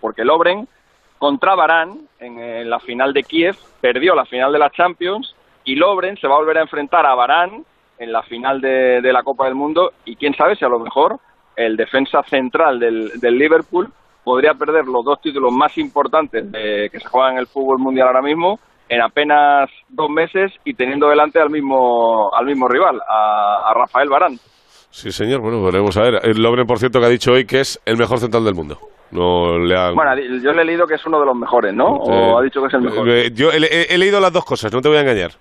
porque 0.00 0.22
el 0.22 0.30
Obren 0.30 0.68
contra 1.18 1.56
Barán 1.56 1.98
en, 2.20 2.70
la 2.70 2.78
final 2.78 3.12
de 3.12 3.24
Kiev 3.24 3.56
perdió 3.80 4.14
la 4.14 4.24
final 4.24 4.52
de 4.52 4.58
la 4.58 4.70
Champions 4.70 5.34
y 5.64 5.74
Lobren 5.74 6.16
se 6.16 6.28
va 6.28 6.36
a 6.36 6.38
volver 6.38 6.58
a 6.58 6.62
enfrentar 6.62 7.04
a 7.04 7.14
Barán 7.14 7.64
en 7.98 8.12
la 8.12 8.22
final 8.22 8.60
de, 8.60 9.00
la 9.02 9.24
Copa 9.24 9.46
del 9.46 9.56
Mundo 9.56 9.92
y 10.04 10.14
quién 10.14 10.34
sabe 10.34 10.54
si 10.54 10.64
a 10.64 10.68
lo 10.68 10.78
mejor 10.78 11.18
el 11.56 11.76
defensa 11.76 12.22
central 12.22 12.78
del, 12.78 13.18
del 13.20 13.36
Liverpool 13.36 13.92
podría 14.28 14.52
perder 14.54 14.84
los 14.86 15.04
dos 15.04 15.20
títulos 15.20 15.50
más 15.52 15.76
importantes 15.78 16.50
de, 16.52 16.88
que 16.92 17.00
se 17.00 17.08
juegan 17.08 17.32
en 17.32 17.38
el 17.38 17.46
fútbol 17.46 17.78
mundial 17.78 18.06
ahora 18.08 18.22
mismo 18.22 18.58
en 18.90 19.02
apenas 19.02 19.68
dos 19.88 20.08
meses 20.08 20.52
y 20.64 20.72
teniendo 20.74 21.08
delante 21.08 21.38
al 21.40 21.50
mismo 21.50 22.30
al 22.34 22.46
mismo 22.46 22.68
rival, 22.68 22.98
a, 23.08 23.70
a 23.70 23.74
Rafael 23.74 24.08
Barán. 24.08 24.38
Sí, 24.90 25.12
señor. 25.12 25.40
Bueno, 25.42 25.62
veremos 25.62 25.94
a 25.98 26.02
ver. 26.02 26.20
El 26.22 26.44
hombre, 26.46 26.64
por 26.64 26.78
cierto, 26.78 26.98
que 26.98 27.06
ha 27.06 27.10
dicho 27.10 27.32
hoy 27.32 27.44
que 27.44 27.60
es 27.60 27.78
el 27.84 27.98
mejor 27.98 28.18
central 28.18 28.44
del 28.44 28.54
mundo. 28.54 28.78
No 29.10 29.58
le 29.58 29.76
han... 29.76 29.94
Bueno, 29.94 30.12
yo 30.42 30.52
le 30.52 30.62
he 30.62 30.64
leído 30.64 30.86
que 30.86 30.94
es 30.94 31.06
uno 31.06 31.20
de 31.20 31.26
los 31.26 31.36
mejores, 31.36 31.74
¿no? 31.74 31.84
¿O 31.86 32.38
ha 32.38 32.42
dicho 32.42 32.60
que 32.62 32.68
es 32.68 32.74
el 32.74 32.80
mejor? 32.82 33.08
eh, 33.10 33.30
yo 33.34 33.50
he- 33.52 33.94
he 33.94 33.98
leído 33.98 34.20
las 34.20 34.32
dos 34.32 34.44
cosas, 34.46 34.72
no 34.72 34.80
te 34.80 34.88
voy 34.88 34.96
a 34.98 35.02
engañar. 35.02 35.32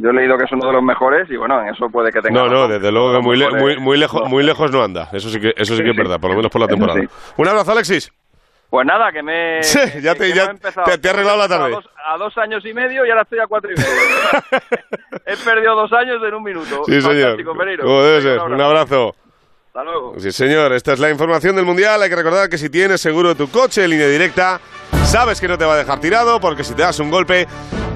Yo 0.00 0.10
he 0.10 0.12
leído 0.12 0.36
que 0.38 0.44
es 0.44 0.52
uno 0.52 0.66
de 0.66 0.72
los 0.72 0.82
mejores 0.82 1.28
y 1.30 1.36
bueno, 1.36 1.60
en 1.62 1.68
eso 1.74 1.88
puede 1.90 2.10
que 2.12 2.20
tenga. 2.20 2.42
No, 2.42 2.48
no, 2.48 2.68
desde 2.68 2.90
luego 2.92 3.12
que 3.14 3.20
muy, 3.20 3.36
le- 3.36 3.50
muy, 3.50 3.76
muy 3.78 3.98
lejos, 3.98 4.28
muy 4.28 4.42
lejos 4.42 4.70
no 4.70 4.82
anda. 4.82 5.08
Eso 5.12 5.28
sí 5.30 5.40
que, 5.40 5.54
eso 5.56 5.74
sí 5.76 5.82
que 5.82 5.90
es 5.90 5.96
verdad, 5.96 6.20
por 6.20 6.30
lo 6.30 6.36
menos 6.36 6.50
por 6.50 6.60
la 6.60 6.68
temporada. 6.68 7.00
Un 7.36 7.48
abrazo, 7.48 7.72
Alexis. 7.72 8.12
Pues 8.70 8.86
nada, 8.86 9.10
que 9.10 9.22
me. 9.22 9.62
Sí, 9.62 9.78
ya 10.02 10.14
te- 10.14 10.32
ya 10.34 10.52
te- 10.54 10.98
te 10.98 11.08
ha 11.08 11.12
arreglado 11.12 11.38
la 11.38 11.44
A 11.44 11.48
tarde. 11.48 11.70
dos, 11.70 11.88
a 12.06 12.18
dos 12.18 12.36
años 12.36 12.62
y 12.66 12.74
medio 12.74 13.06
y 13.06 13.08
ahora 13.10 13.22
estoy 13.22 13.38
a 13.38 13.46
cuatro 13.46 13.70
y 13.72 13.74
medio. 13.74 13.90
He 15.26 15.36
perdido 15.38 15.74
dos 15.74 15.92
años 15.94 16.22
en 16.22 16.34
un 16.34 16.42
minuto. 16.42 16.82
Sí, 16.84 17.00
señor. 17.00 17.36
Fantástico. 17.38 17.50
Como 17.82 18.02
debe 18.02 18.20
ser. 18.20 18.40
Un 18.40 18.60
abrazo. 18.60 19.14
Hasta 19.68 19.84
luego. 19.84 20.14
Sí, 20.18 20.32
señor. 20.32 20.72
Esta 20.72 20.94
es 20.94 20.98
la 20.98 21.10
información 21.10 21.54
del 21.54 21.64
Mundial. 21.64 22.02
Hay 22.02 22.08
que 22.08 22.16
recordar 22.16 22.48
que 22.48 22.58
si 22.58 22.70
tienes 22.70 23.00
seguro 23.00 23.34
tu 23.34 23.48
coche 23.50 23.84
en 23.84 23.90
línea 23.90 24.08
directa, 24.08 24.60
sabes 25.04 25.40
que 25.40 25.46
no 25.46 25.58
te 25.58 25.64
va 25.64 25.74
a 25.74 25.76
dejar 25.76 26.00
tirado 26.00 26.40
porque 26.40 26.64
si 26.64 26.74
te 26.74 26.82
das 26.82 26.98
un 27.00 27.10
golpe, 27.10 27.46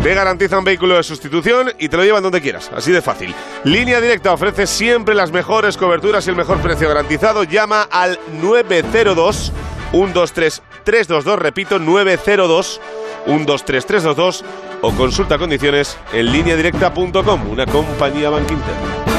te 0.02 0.14
garantizan 0.14 0.64
vehículo 0.64 0.96
de 0.96 1.02
sustitución 1.02 1.72
y 1.78 1.88
te 1.88 1.96
lo 1.96 2.04
llevan 2.04 2.22
donde 2.22 2.40
quieras. 2.40 2.70
Así 2.74 2.92
de 2.92 3.00
fácil. 3.00 3.34
Línea 3.64 4.00
directa 4.00 4.32
ofrece 4.32 4.66
siempre 4.66 5.14
las 5.14 5.32
mejores 5.32 5.76
coberturas 5.76 6.26
y 6.26 6.30
el 6.30 6.36
mejor 6.36 6.60
precio 6.60 6.88
garantizado. 6.88 7.44
Llama 7.44 7.88
al 7.90 8.18
902 8.40 9.52
123 9.92 10.62
322. 10.84 11.38
Repito, 11.38 11.78
902 11.78 12.80
123 13.24 13.86
322 13.86 14.44
o 14.82 14.92
consulta 14.92 15.38
condiciones 15.38 15.96
en 16.12 16.32
lineadirecta.com, 16.32 17.50
una 17.50 17.66
compañía 17.66 18.30
Bank 18.30 18.50
Inter. 18.50 19.11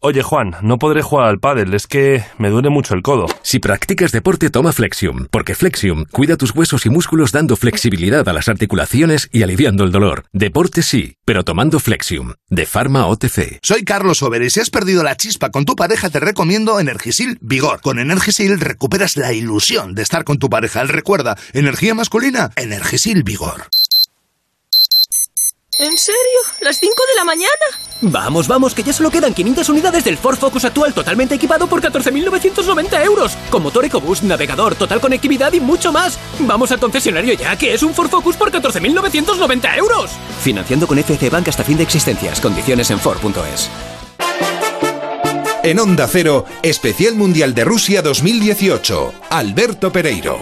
Oye 0.00 0.22
Juan, 0.22 0.54
no 0.62 0.78
podré 0.78 1.02
jugar 1.02 1.26
al 1.26 1.40
pádel, 1.40 1.74
es 1.74 1.88
que 1.88 2.22
me 2.38 2.50
duele 2.50 2.70
mucho 2.70 2.94
el 2.94 3.02
codo. 3.02 3.26
Si 3.42 3.58
practicas 3.58 4.12
deporte, 4.12 4.48
toma 4.48 4.72
Flexium, 4.72 5.26
porque 5.28 5.56
Flexium 5.56 6.04
cuida 6.04 6.36
tus 6.36 6.54
huesos 6.54 6.86
y 6.86 6.88
músculos 6.88 7.32
dando 7.32 7.56
flexibilidad 7.56 8.28
a 8.28 8.32
las 8.32 8.48
articulaciones 8.48 9.28
y 9.32 9.42
aliviando 9.42 9.82
el 9.82 9.90
dolor. 9.90 10.26
Deporte 10.32 10.82
sí, 10.82 11.16
pero 11.24 11.42
tomando 11.42 11.80
Flexium, 11.80 12.34
de 12.48 12.64
Pharma 12.64 13.08
OTC. 13.08 13.58
Soy 13.60 13.82
Carlos 13.82 14.22
Over 14.22 14.42
y 14.42 14.50
si 14.50 14.60
has 14.60 14.70
perdido 14.70 15.02
la 15.02 15.16
chispa 15.16 15.50
con 15.50 15.64
tu 15.64 15.74
pareja 15.74 16.10
te 16.10 16.20
recomiendo 16.20 16.78
Energisil 16.78 17.36
Vigor. 17.40 17.80
Con 17.80 17.98
Energisil 17.98 18.60
recuperas 18.60 19.16
la 19.16 19.32
ilusión 19.32 19.96
de 19.96 20.02
estar 20.02 20.22
con 20.22 20.38
tu 20.38 20.48
pareja. 20.48 20.84
Recuerda, 20.84 21.36
energía 21.54 21.96
masculina, 21.96 22.52
Energisil 22.54 23.24
Vigor. 23.24 23.66
¿En 25.78 25.96
serio? 25.96 26.40
¿Las 26.60 26.80
5 26.80 26.92
de 27.08 27.14
la 27.14 27.24
mañana? 27.24 27.48
Vamos, 28.00 28.48
vamos, 28.48 28.74
que 28.74 28.82
ya 28.82 28.92
solo 28.92 29.12
quedan 29.12 29.32
500 29.32 29.68
unidades 29.68 30.04
del 30.04 30.18
Ford 30.18 30.36
Focus 30.36 30.64
actual 30.64 30.92
totalmente 30.92 31.36
equipado 31.36 31.68
por 31.68 31.80
14.990 31.80 33.04
euros. 33.04 33.36
Con 33.48 33.62
motor 33.62 33.84
EcoBoost, 33.84 34.24
navegador, 34.24 34.74
total 34.74 35.00
conectividad 35.00 35.52
y 35.52 35.60
mucho 35.60 35.92
más. 35.92 36.18
Vamos 36.40 36.72
al 36.72 36.80
concesionario 36.80 37.34
ya, 37.34 37.56
que 37.56 37.74
es 37.74 37.84
un 37.84 37.94
Ford 37.94 38.10
Focus 38.10 38.36
por 38.36 38.50
14.990 38.50 39.78
euros. 39.78 40.10
Financiando 40.42 40.88
con 40.88 40.98
FC 40.98 41.30
Bank 41.30 41.46
hasta 41.46 41.62
fin 41.62 41.76
de 41.76 41.84
existencias. 41.84 42.40
Condiciones 42.40 42.90
en 42.90 42.98
Ford.es. 42.98 43.70
En 45.62 45.78
Onda 45.78 46.08
Cero, 46.10 46.44
Especial 46.62 47.14
Mundial 47.14 47.54
de 47.54 47.62
Rusia 47.64 48.02
2018. 48.02 49.12
Alberto 49.30 49.92
Pereiro. 49.92 50.40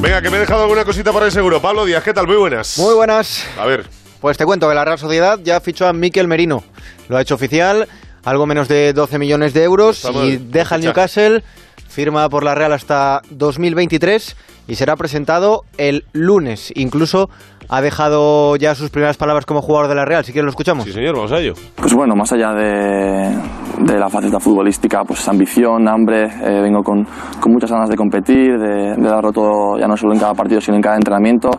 Venga, 0.00 0.20
que 0.20 0.30
me 0.30 0.36
he 0.36 0.40
dejado 0.40 0.62
alguna 0.62 0.84
cosita 0.84 1.10
por 1.10 1.22
ahí 1.22 1.30
seguro. 1.30 1.60
Pablo 1.60 1.84
Díaz, 1.84 2.04
¿qué 2.04 2.12
tal? 2.12 2.26
Muy 2.26 2.36
buenas. 2.36 2.78
Muy 2.78 2.94
buenas. 2.94 3.44
A 3.58 3.64
ver. 3.64 3.86
Pues 4.20 4.36
te 4.36 4.44
cuento 4.44 4.68
que 4.68 4.74
la 4.74 4.84
Real 4.84 4.98
Sociedad 4.98 5.38
ya 5.42 5.60
fichó 5.60 5.86
a 5.86 5.92
Mikel 5.92 6.28
Merino. 6.28 6.64
Lo 7.08 7.16
ha 7.16 7.22
hecho 7.22 7.34
oficial, 7.34 7.88
algo 8.24 8.46
menos 8.46 8.68
de 8.68 8.92
12 8.92 9.18
millones 9.18 9.54
de 9.54 9.64
euros 9.64 10.06
y 10.22 10.36
deja 10.36 10.76
el. 10.76 10.82
Newcastle, 10.82 11.42
firma 11.88 12.28
por 12.28 12.44
la 12.44 12.54
Real 12.54 12.72
hasta 12.72 13.22
2023 13.30 14.36
y 14.68 14.74
será 14.74 14.96
presentado 14.96 15.64
el 15.78 16.04
lunes. 16.12 16.72
Incluso 16.74 17.30
ha 17.68 17.80
dejado 17.80 18.56
ya 18.56 18.74
sus 18.74 18.90
primeras 18.90 19.16
palabras 19.16 19.46
como 19.46 19.62
jugador 19.62 19.88
de 19.88 19.94
la 19.94 20.04
Real. 20.04 20.24
Si 20.24 20.32
quieres 20.32 20.44
lo 20.44 20.50
escuchamos. 20.50 20.84
Sí, 20.84 20.92
señor, 20.92 21.14
vamos 21.14 21.32
a 21.32 21.38
ello. 21.38 21.54
Pues 21.74 21.94
bueno, 21.94 22.14
más 22.14 22.32
allá 22.32 22.52
de, 22.52 23.36
de 23.84 23.98
la 23.98 24.08
faceta 24.08 24.40
futbolística, 24.40 25.04
pues 25.04 25.26
ambición, 25.28 25.88
hambre, 25.88 26.24
eh, 26.24 26.60
vengo 26.62 26.82
con, 26.82 27.04
con 27.40 27.52
muchas 27.52 27.70
ganas 27.70 27.88
de 27.88 27.96
competir, 27.96 28.58
de, 28.58 28.94
de 28.96 29.08
darlo 29.08 29.32
todo 29.32 29.78
ya 29.78 29.86
no 29.86 29.96
solo 29.96 30.14
en 30.14 30.20
cada 30.20 30.34
partido, 30.34 30.60
sino 30.60 30.76
en 30.76 30.82
cada 30.82 30.96
entrenamiento. 30.96 31.50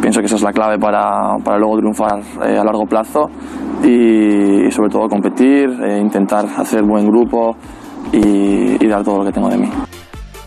Pienso 0.00 0.20
que 0.20 0.26
esa 0.26 0.36
es 0.36 0.42
la 0.42 0.52
clave 0.52 0.78
para, 0.78 1.36
para 1.44 1.58
luego 1.58 1.78
triunfar 1.78 2.20
eh, 2.46 2.58
a 2.58 2.64
largo 2.64 2.84
plazo 2.84 3.26
y, 3.82 4.66
y 4.66 4.70
sobre 4.70 4.90
todo 4.90 5.08
competir, 5.08 5.68
eh, 5.82 5.98
intentar 5.98 6.46
hacer 6.56 6.82
buen 6.82 7.06
grupo 7.06 7.56
y, 8.12 8.84
y 8.84 8.88
dar 8.88 9.02
todo 9.04 9.18
lo 9.18 9.24
que 9.24 9.32
tengo 9.32 9.48
de 9.48 9.58
mí. 9.58 9.68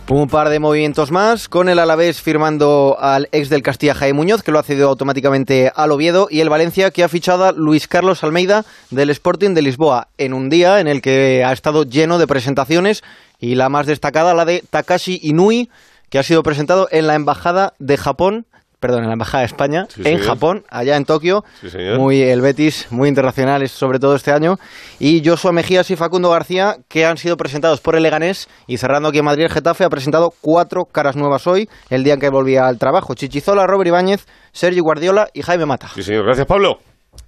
Un 0.10 0.28
par 0.28 0.50
de 0.50 0.60
movimientos 0.60 1.12
más, 1.12 1.48
con 1.48 1.70
el 1.70 1.80
Alavés 1.80 2.22
firmando 2.22 2.98
al 3.00 3.30
ex 3.32 3.50
del 3.50 3.64
Castilla 3.64 3.96
Jaime 3.96 4.18
Muñoz, 4.18 4.44
que 4.44 4.52
lo 4.52 4.60
ha 4.60 4.64
cedido 4.64 4.90
automáticamente 4.90 5.72
al 5.74 5.92
Oviedo, 5.92 6.28
y 6.30 6.42
el 6.42 6.50
Valencia, 6.50 6.92
que 6.92 7.06
ha 7.06 7.10
fichado 7.10 7.46
a 7.46 7.52
Luis 7.54 7.88
Carlos 7.88 8.22
Almeida 8.24 8.66
del 8.92 9.10
Sporting 9.10 9.54
de 9.54 9.62
Lisboa, 9.62 10.10
en 10.18 10.34
un 10.34 10.50
día 10.50 10.82
en 10.82 10.88
el 10.88 11.02
que 11.02 11.44
ha 11.46 11.54
estado 11.54 11.84
lleno 11.84 12.18
de 12.20 12.28
presentaciones, 12.28 13.02
y 13.40 13.56
la 13.56 13.70
más 13.70 13.88
destacada, 13.88 14.34
la 14.34 14.44
de 14.44 14.64
Takashi 14.70 15.20
Inui, 15.24 15.70
que 16.10 16.20
ha 16.20 16.24
sido 16.24 16.44
presentado 16.44 16.90
en 16.92 17.08
la 17.08 17.16
Embajada 17.16 17.74
de 17.80 17.98
Japón, 17.98 18.46
perdón, 18.84 19.04
en 19.04 19.08
la 19.08 19.14
Embajada 19.14 19.40
de 19.40 19.46
España, 19.46 19.86
Sí, 19.88 20.02
en 20.02 20.18
señor. 20.20 20.26
Japón, 20.26 20.64
allá 20.70 20.98
en 20.98 21.06
Tokio, 21.06 21.44
Sí, 21.62 21.70
señor. 21.70 21.98
muy 22.00 22.22
el 22.22 22.42
Betis, 22.42 22.92
muy 22.92 23.08
internacionales, 23.08 23.72
sobre 23.72 23.98
todo 23.98 24.14
este 24.16 24.32
año, 24.34 24.58
y 25.00 25.24
Joshua 25.26 25.54
Mejías 25.54 25.90
y 25.90 25.96
Facundo 25.96 26.30
García, 26.30 26.76
que 26.90 27.06
han 27.06 27.16
sido 27.16 27.38
presentados 27.38 27.80
por 27.80 27.96
el 27.96 28.04
Leganés, 28.04 28.50
y 28.68 28.76
cerrando 28.76 29.08
aquí 29.08 29.20
en 29.20 29.26
Madrid, 29.26 29.46
el 29.46 29.50
Getafe 29.52 29.86
ha 29.86 29.90
presentado 29.90 30.32
cuatro 30.42 30.82
caras 30.92 31.16
nuevas 31.16 31.48
hoy, 31.48 31.70
el 31.90 32.04
día 32.04 32.16
en 32.16 32.20
que 32.20 32.30
volvía 32.30 32.68
al 32.68 32.78
trabajo. 32.78 33.14
Chichizola, 33.16 33.66
Robert 33.66 33.88
Ibáñez, 33.88 34.28
Sergio 34.52 34.84
Guardiola 34.84 35.28
y 35.34 35.42
Jaime 35.44 35.66
Mata. 35.66 35.88
Sí, 35.88 36.04
señor. 36.04 36.26
Gracias, 36.26 36.46
Pablo. 36.46 36.80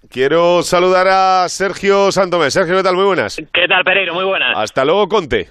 Quiero 0.10 0.62
saludar 0.62 1.08
a 1.08 1.48
Sergio 1.48 2.12
Santomé. 2.12 2.52
Sergio, 2.52 2.76
¿qué 2.76 2.84
tal? 2.84 2.96
Muy 2.96 3.06
buenas. 3.06 3.38
¿Qué 3.38 3.68
tal, 3.68 3.84
Pereiro? 3.84 4.14
Muy 4.14 4.26
buenas. 4.26 4.58
Hasta 4.58 4.84
luego, 4.84 5.08
Conte. 5.08 5.50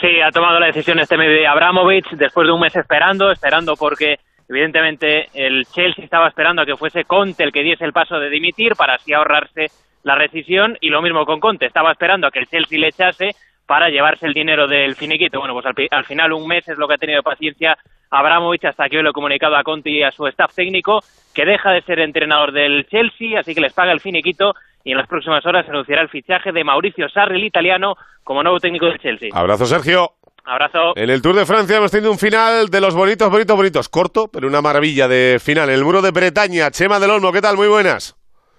Sí, 0.00 0.08
ha 0.26 0.30
tomado 0.30 0.58
la 0.60 0.66
decisión 0.66 0.98
este 0.98 1.16
mediodía 1.16 1.50
Abramovich 1.52 2.06
después 2.18 2.46
de 2.46 2.52
un 2.52 2.60
mes 2.60 2.74
esperando, 2.76 3.30
esperando 3.30 3.74
porque 3.78 4.16
evidentemente 4.48 5.28
el 5.34 5.64
Chelsea 5.66 6.04
estaba 6.04 6.28
esperando 6.28 6.62
a 6.62 6.66
que 6.66 6.76
fuese 6.76 7.04
Conte 7.04 7.44
el 7.44 7.52
que 7.52 7.62
diese 7.62 7.84
el 7.84 7.92
paso 7.92 8.18
de 8.18 8.30
dimitir 8.30 8.74
para 8.76 8.94
así 8.94 9.12
ahorrarse 9.12 9.66
la 10.02 10.14
rescisión 10.14 10.76
y 10.80 10.90
lo 10.90 11.02
mismo 11.02 11.24
con 11.24 11.40
Conte, 11.40 11.66
estaba 11.66 11.92
esperando 11.92 12.26
a 12.26 12.30
que 12.30 12.40
el 12.40 12.46
Chelsea 12.46 12.78
le 12.78 12.88
echase 12.88 13.30
para 13.66 13.88
llevarse 13.88 14.26
el 14.26 14.34
dinero 14.34 14.68
del 14.68 14.94
finiquito. 14.94 15.38
Bueno, 15.38 15.54
pues 15.54 15.66
al, 15.90 16.04
final 16.04 16.32
un 16.32 16.46
mes 16.46 16.68
es 16.68 16.76
lo 16.76 16.86
que 16.86 16.94
ha 16.94 16.98
tenido 16.98 17.22
paciencia 17.22 17.76
Abramovich 18.10 18.66
hasta 18.66 18.88
que 18.88 18.98
hoy 18.98 19.02
lo 19.02 19.10
he 19.10 19.14
comunicado 19.14 19.56
a 19.56 19.62
Conte 19.62 19.90
y 19.90 20.02
a 20.02 20.10
su 20.10 20.26
staff 20.26 20.54
técnico 20.54 21.00
que 21.34 21.46
deja 21.46 21.70
de 21.70 21.82
ser 21.82 21.98
entrenador 22.00 22.52
del 22.52 22.86
Chelsea, 22.86 23.40
así 23.40 23.54
que 23.54 23.62
les 23.62 23.72
paga 23.72 23.92
el 23.92 24.00
finiquito 24.00 24.54
y 24.84 24.92
en 24.92 24.98
las 24.98 25.08
próximas 25.08 25.44
horas 25.46 25.64
se 25.64 25.72
anunciará 25.72 26.02
el 26.02 26.10
fichaje 26.10 26.52
de 26.52 26.62
Mauricio 26.62 27.08
Sarri, 27.08 27.36
el 27.36 27.44
italiano, 27.44 27.96
como 28.22 28.42
nuevo 28.42 28.60
técnico 28.60 28.86
del 28.86 28.98
Chelsea. 28.98 29.30
Abrazo, 29.32 29.64
Sergio. 29.64 30.12
Abrazo. 30.44 30.92
En 30.96 31.10
el 31.10 31.22
Tour 31.22 31.36
de 31.36 31.46
Francia 31.46 31.76
hemos 31.76 31.90
tenido 31.90 32.10
un 32.10 32.18
final 32.18 32.68
de 32.68 32.80
los 32.80 32.94
bonitos, 32.94 33.30
bonitos, 33.30 33.56
bonitos. 33.56 33.88
Corto, 33.88 34.28
pero 34.28 34.46
una 34.46 34.60
maravilla 34.60 35.08
de 35.08 35.38
final. 35.40 35.68
En 35.68 35.76
el 35.76 35.84
muro 35.84 36.02
de 36.02 36.10
Bretaña, 36.10 36.70
Chema 36.70 37.00
del 37.00 37.10
Olmo, 37.10 37.32
¿qué 37.32 37.40
tal? 37.40 37.56
Muy 37.56 37.68
buenas. 37.68 38.16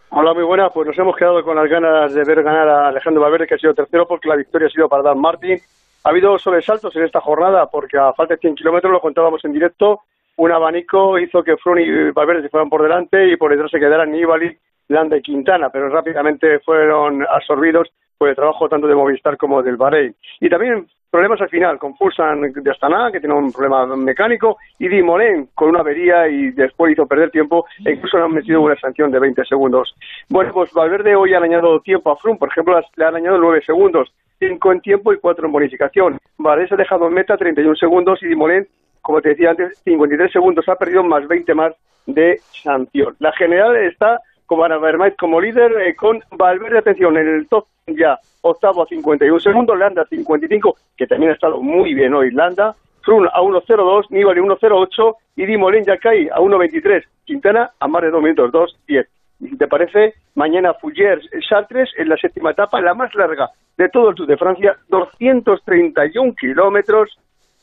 Hola, 0.10 0.34
muy 0.34 0.43
buenas. 0.43 0.71
Pues 0.74 0.88
nos 0.88 0.98
hemos 0.98 1.15
quedado 1.15 1.43
con 1.43 1.56
las 1.56 1.69
ganas 1.69 2.13
de 2.13 2.24
ver 2.24 2.41
ganar 2.43 2.67
a 2.67 2.88
Alejandro 2.88 3.21
Valverde, 3.21 3.48
que 3.48 3.56
ha 3.56 3.60
sido 3.60 3.74
tercero, 3.74 4.08
porque 4.08 4.30
la 4.30 4.36
victoria 4.36 4.67
ha 4.67 4.71
sido 4.71 4.89
para 4.89 5.04
Dan 5.04 5.19
Martin. 5.19 5.60
Ha 6.04 6.10
habido 6.10 6.38
sobresaltos 6.39 6.95
en 6.95 7.04
esta 7.04 7.21
jornada, 7.21 7.67
porque 7.67 7.98
a 7.98 8.13
falta 8.13 8.36
de 8.36 8.39
100 8.39 8.56
kilómetros, 8.56 8.91
lo 8.91 9.02
contábamos 9.02 9.43
en 9.43 9.54
directo, 9.54 10.02
un 10.38 10.52
abanico 10.52 11.17
hizo 11.17 11.43
que 11.43 11.58
Froome 11.58 11.84
y 11.84 12.12
Valverde 12.12 12.43
se 12.43 12.50
fueran 12.50 12.69
por 12.69 12.84
delante 12.84 13.28
y 13.28 13.38
por 13.38 13.52
detrás 13.52 13.71
se 13.71 13.80
quedaran 13.80 14.12
Nibali, 14.12 14.56
Landa 14.89 15.17
y 15.17 15.21
Quintana, 15.21 15.69
pero 15.69 15.89
rápidamente 15.89 16.60
fueron 16.60 17.26
absorbidos 17.28 17.88
por 18.17 18.30
el 18.30 18.36
trabajo 18.36 18.67
tanto 18.67 18.88
de 18.88 18.95
Movistar 18.95 19.38
como 19.38 19.63
del 19.63 19.78
Bahrein. 19.78 20.15
Y 20.39 20.50
también 20.50 20.88
problemas 21.15 21.39
al 21.39 21.47
final, 21.47 21.80
con 21.80 21.95
Fulsan 21.95 22.41
de 22.41 22.71
Astana, 22.71 23.10
que 23.10 23.21
tiene 23.21 23.36
un 23.36 23.49
problema 23.49 23.86
mecánico, 23.95 24.58
y 24.78 24.89
Di 24.89 25.01
Molen 25.01 25.47
con 25.56 25.69
una 25.69 25.80
avería 25.80 26.28
y 26.28 26.51
después 26.51 26.91
hizo 26.91 27.08
perder 27.08 27.32
tiempo 27.32 27.65
e 27.86 27.93
incluso 27.93 28.17
le 28.17 28.25
han 28.25 28.34
metido 28.34 28.60
una 28.60 28.75
sanción 28.75 29.12
de 29.12 29.19
20 29.19 29.45
segundos. 29.45 29.95
Bueno, 30.28 30.51
pues 30.51 30.73
Valverde 30.73 31.15
hoy 31.15 31.34
ha 31.34 31.38
añadido 31.38 31.80
tiempo 31.80 32.12
a 32.12 32.17
Froome, 32.17 32.38
por 32.38 32.49
ejemplo, 32.49 32.78
le 32.97 33.06
han 33.06 33.15
añadido 33.15 33.38
9 33.38 33.62
segundos, 33.65 34.13
5 34.39 34.71
en 34.73 34.82
tiempo 34.82 35.13
y 35.13 35.17
4 35.19 35.45
en 35.45 35.54
bonificación. 35.54 36.17
Valverde 36.38 36.67
se 36.67 36.73
ha 36.73 36.78
dejado 36.80 37.08
en 37.08 37.13
meta 37.13 37.38
31 37.38 37.78
segundos 37.78 38.21
y 38.21 38.28
Di 38.28 38.36
Molen, 38.36 38.67
como 39.01 39.21
te 39.21 39.30
decía 39.30 39.51
antes, 39.51 39.82
53 39.86 40.30
segundos, 40.34 40.67
ha 40.67 40.75
perdido 40.75 41.01
más 41.01 41.25
20 41.30 41.54
más 41.54 41.73
de 42.08 42.41
sanción. 42.62 43.15
La 43.19 43.32
general 43.32 43.78
está 43.78 44.19
como 44.47 44.65
Ana 44.65 44.80
como 45.17 45.39
líder, 45.39 45.71
eh, 45.80 45.95
con 45.95 46.21
Valverde, 46.32 46.80
atención, 46.80 47.15
en 47.15 47.36
el 47.36 47.47
top 47.47 47.67
ya 47.93 48.19
octavo 48.41 48.84
a 48.84 48.88
51 48.88 49.39
segundos, 49.39 49.78
Landa 49.78 50.06
55, 50.06 50.76
que 50.98 51.08
también 51.08 51.32
ha 51.32 51.36
estado 51.36 51.62
muy 51.62 51.93
bien 51.93 52.13
hoy 52.13 52.32
Landa, 52.32 52.76
Frun 53.04 53.28
a 53.28 53.39
1.02, 53.41 54.08
Nibali 54.10 54.41
1.08 54.41 55.15
y 55.36 55.45
Dimolén 55.45 55.86
Yacay 55.86 56.30
a 56.30 56.38
1.23. 56.38 57.04
Quintana 57.24 57.71
a 57.80 57.88
más 57.88 58.02
de 58.02 58.10
2 58.10 58.21
minutos, 58.24 58.52
2.10. 58.88 59.06
Y 59.41 59.50
si 59.50 59.58
te 59.58 59.67
parece, 59.67 60.15
mañana 60.34 60.74
Fougères 60.74 61.21
Chartres 61.48 61.89
en 61.98 62.10
la 62.10 62.17
séptima 62.17 62.52
etapa, 62.52 62.82
la 62.82 62.95
más 62.95 63.13
larga 63.13 63.50
de 63.78 63.89
todo 63.89 64.10
el 64.10 64.15
Tour 64.15 64.28
de 64.28 64.38
Francia, 64.38 64.76
231 64.89 66.34
kilómetros. 66.39 67.15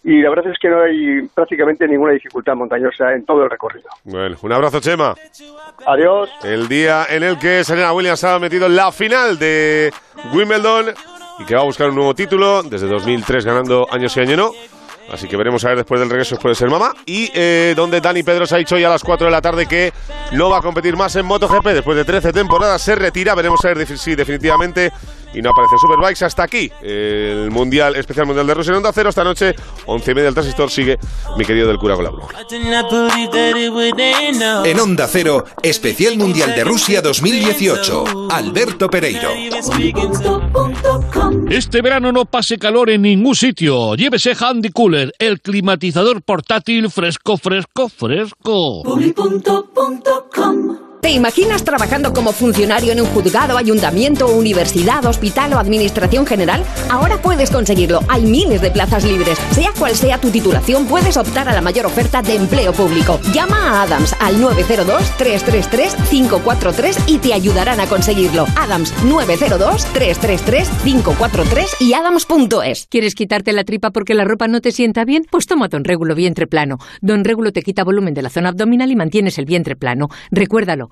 Y 0.04 0.20
la 0.20 0.30
verdad 0.30 0.52
es 0.52 0.58
que 0.58 0.68
no 0.68 0.82
hay 0.82 1.22
prácticamente 1.34 1.86
ninguna 1.86 2.12
dificultad 2.12 2.54
montañosa 2.54 3.12
en 3.12 3.24
todo 3.24 3.44
el 3.44 3.50
recorrido. 3.50 3.88
Bueno, 4.04 4.36
un 4.42 4.52
abrazo, 4.52 4.80
Chema. 4.80 5.14
Adiós. 5.86 6.30
El 6.44 6.68
día 6.68 7.06
en 7.08 7.22
el 7.22 7.38
que 7.38 7.62
Serena 7.62 7.92
Williams 7.92 8.22
ha 8.24 8.38
metido 8.40 8.66
en 8.66 8.76
la 8.76 8.90
final 8.90 9.38
de 9.38 9.92
Wimbledon 10.32 10.94
y 11.38 11.44
que 11.44 11.54
va 11.54 11.62
a 11.62 11.64
buscar 11.64 11.88
un 11.88 11.96
nuevo 11.96 12.14
título 12.14 12.62
desde 12.62 12.86
2003 12.86 13.44
ganando 13.44 13.86
años 13.90 14.16
y 14.16 14.20
años 14.20 14.38
no. 14.38 14.50
Así 15.10 15.28
que 15.28 15.36
veremos 15.36 15.64
a 15.64 15.68
ver 15.68 15.78
después 15.78 16.00
del 16.00 16.08
regreso 16.08 16.36
puede 16.36 16.54
ser 16.54 16.70
mamá. 16.70 16.94
Y 17.06 17.30
eh, 17.34 17.74
donde 17.76 18.00
Dani 18.00 18.22
Pedros 18.22 18.52
ha 18.52 18.56
dicho 18.56 18.76
hoy 18.76 18.84
a 18.84 18.88
las 18.88 19.02
4 19.02 19.26
de 19.26 19.30
la 19.30 19.40
tarde 19.40 19.66
que 19.66 19.92
no 20.32 20.50
va 20.50 20.58
a 20.58 20.62
competir 20.62 20.96
más 20.96 21.14
en 21.16 21.26
MotoGP 21.26 21.66
después 21.68 21.96
de 21.96 22.04
13 22.04 22.32
temporadas. 22.32 22.80
Se 22.80 22.94
retira. 22.94 23.34
Veremos 23.34 23.64
a 23.64 23.74
ver 23.74 23.98
si 23.98 24.14
definitivamente. 24.14 24.92
Y 25.34 25.40
no 25.40 25.50
aparece 25.50 25.78
Superbikes 25.78 26.24
hasta 26.24 26.42
aquí. 26.42 26.70
El 26.82 27.50
Mundial, 27.50 27.96
Especial 27.96 28.26
Mundial 28.26 28.46
de 28.46 28.54
Rusia 28.54 28.70
en 28.72 28.76
Onda 28.78 28.92
Cero. 28.92 29.08
Esta 29.08 29.24
noche, 29.24 29.54
11 29.86 30.10
y 30.10 30.14
media 30.14 30.26
del 30.26 30.34
transistor. 30.34 30.70
Sigue 30.70 30.98
mi 31.38 31.44
querido 31.44 31.68
del 31.68 31.78
cura 31.78 31.94
con 31.94 32.04
la. 32.04 32.10
En 34.64 34.80
Onda 34.80 35.08
Cero, 35.10 35.44
Especial 35.62 36.16
Mundial 36.18 36.54
de 36.54 36.64
Rusia 36.64 37.00
2018. 37.00 38.28
Alberto 38.30 38.90
Pereiro. 38.90 39.30
Este 41.50 41.82
verano 41.82 42.12
no 42.12 42.24
pase 42.24 42.58
calor 42.58 42.90
en 42.90 43.02
ningún 43.02 43.34
sitio. 43.34 43.94
Llévese 43.94 44.34
Handy 44.38 44.70
Cooler, 44.70 45.12
el 45.18 45.40
climatizador 45.40 46.22
portátil 46.22 46.90
fresco, 46.90 47.36
fresco, 47.36 47.88
fresco. 47.88 48.82
¿Te 51.02 51.10
imaginas 51.10 51.64
trabajando 51.64 52.12
como 52.12 52.32
funcionario 52.32 52.92
en 52.92 53.00
un 53.00 53.08
juzgado, 53.08 53.58
ayuntamiento, 53.58 54.28
universidad, 54.28 55.04
hospital 55.04 55.52
o 55.52 55.58
administración 55.58 56.24
general? 56.24 56.62
Ahora 56.88 57.20
puedes 57.20 57.50
conseguirlo. 57.50 57.98
Hay 58.08 58.22
miles 58.22 58.62
de 58.62 58.70
plazas 58.70 59.02
libres. 59.02 59.36
Sea 59.50 59.72
cual 59.76 59.96
sea 59.96 60.18
tu 60.18 60.30
titulación, 60.30 60.86
puedes 60.86 61.16
optar 61.16 61.48
a 61.48 61.54
la 61.54 61.60
mayor 61.60 61.86
oferta 61.86 62.22
de 62.22 62.36
empleo 62.36 62.72
público. 62.72 63.18
Llama 63.34 63.80
a 63.80 63.82
Adams 63.82 64.14
al 64.20 64.40
902-333-543 64.40 66.96
y 67.08 67.18
te 67.18 67.34
ayudarán 67.34 67.80
a 67.80 67.88
conseguirlo. 67.88 68.46
Adams 68.54 68.94
902-333-543 69.02 71.66
y 71.80 71.94
adams.es. 71.94 72.86
¿Quieres 72.88 73.16
quitarte 73.16 73.52
la 73.52 73.64
tripa 73.64 73.90
porque 73.90 74.14
la 74.14 74.22
ropa 74.22 74.46
no 74.46 74.60
te 74.60 74.70
sienta 74.70 75.04
bien? 75.04 75.26
Pues 75.28 75.48
toma 75.48 75.66
Don 75.66 75.82
Régulo 75.82 76.14
Vientre 76.14 76.46
Plano. 76.46 76.78
Don 77.00 77.24
Régulo 77.24 77.52
te 77.52 77.62
quita 77.62 77.82
volumen 77.82 78.14
de 78.14 78.22
la 78.22 78.30
zona 78.30 78.50
abdominal 78.50 78.92
y 78.92 78.94
mantienes 78.94 79.36
el 79.38 79.46
vientre 79.46 79.74
plano. 79.74 80.08
Recuérdalo. 80.30 80.91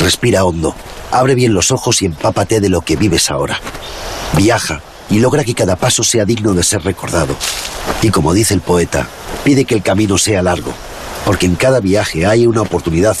Respira 0.00 0.44
hondo, 0.44 0.74
abre 1.10 1.34
bien 1.34 1.52
los 1.52 1.70
ojos 1.70 2.00
y 2.00 2.06
empápate 2.06 2.60
de 2.60 2.70
lo 2.70 2.80
que 2.80 2.96
vives 2.96 3.30
ahora. 3.30 3.60
Viaja 4.32 4.80
y 5.10 5.18
logra 5.18 5.44
que 5.44 5.54
cada 5.54 5.76
paso 5.76 6.02
sea 6.02 6.24
digno 6.24 6.54
de 6.54 6.62
ser 6.62 6.82
recordado. 6.82 7.36
Y 8.00 8.08
como 8.08 8.32
dice 8.32 8.54
el 8.54 8.62
poeta, 8.62 9.06
pide 9.44 9.66
que 9.66 9.74
el 9.74 9.82
camino 9.82 10.16
sea 10.16 10.42
largo, 10.42 10.72
porque 11.26 11.46
en 11.46 11.54
cada 11.54 11.80
viaje 11.80 12.26
hay 12.26 12.46
una 12.46 12.62
oportunidad 12.62 13.16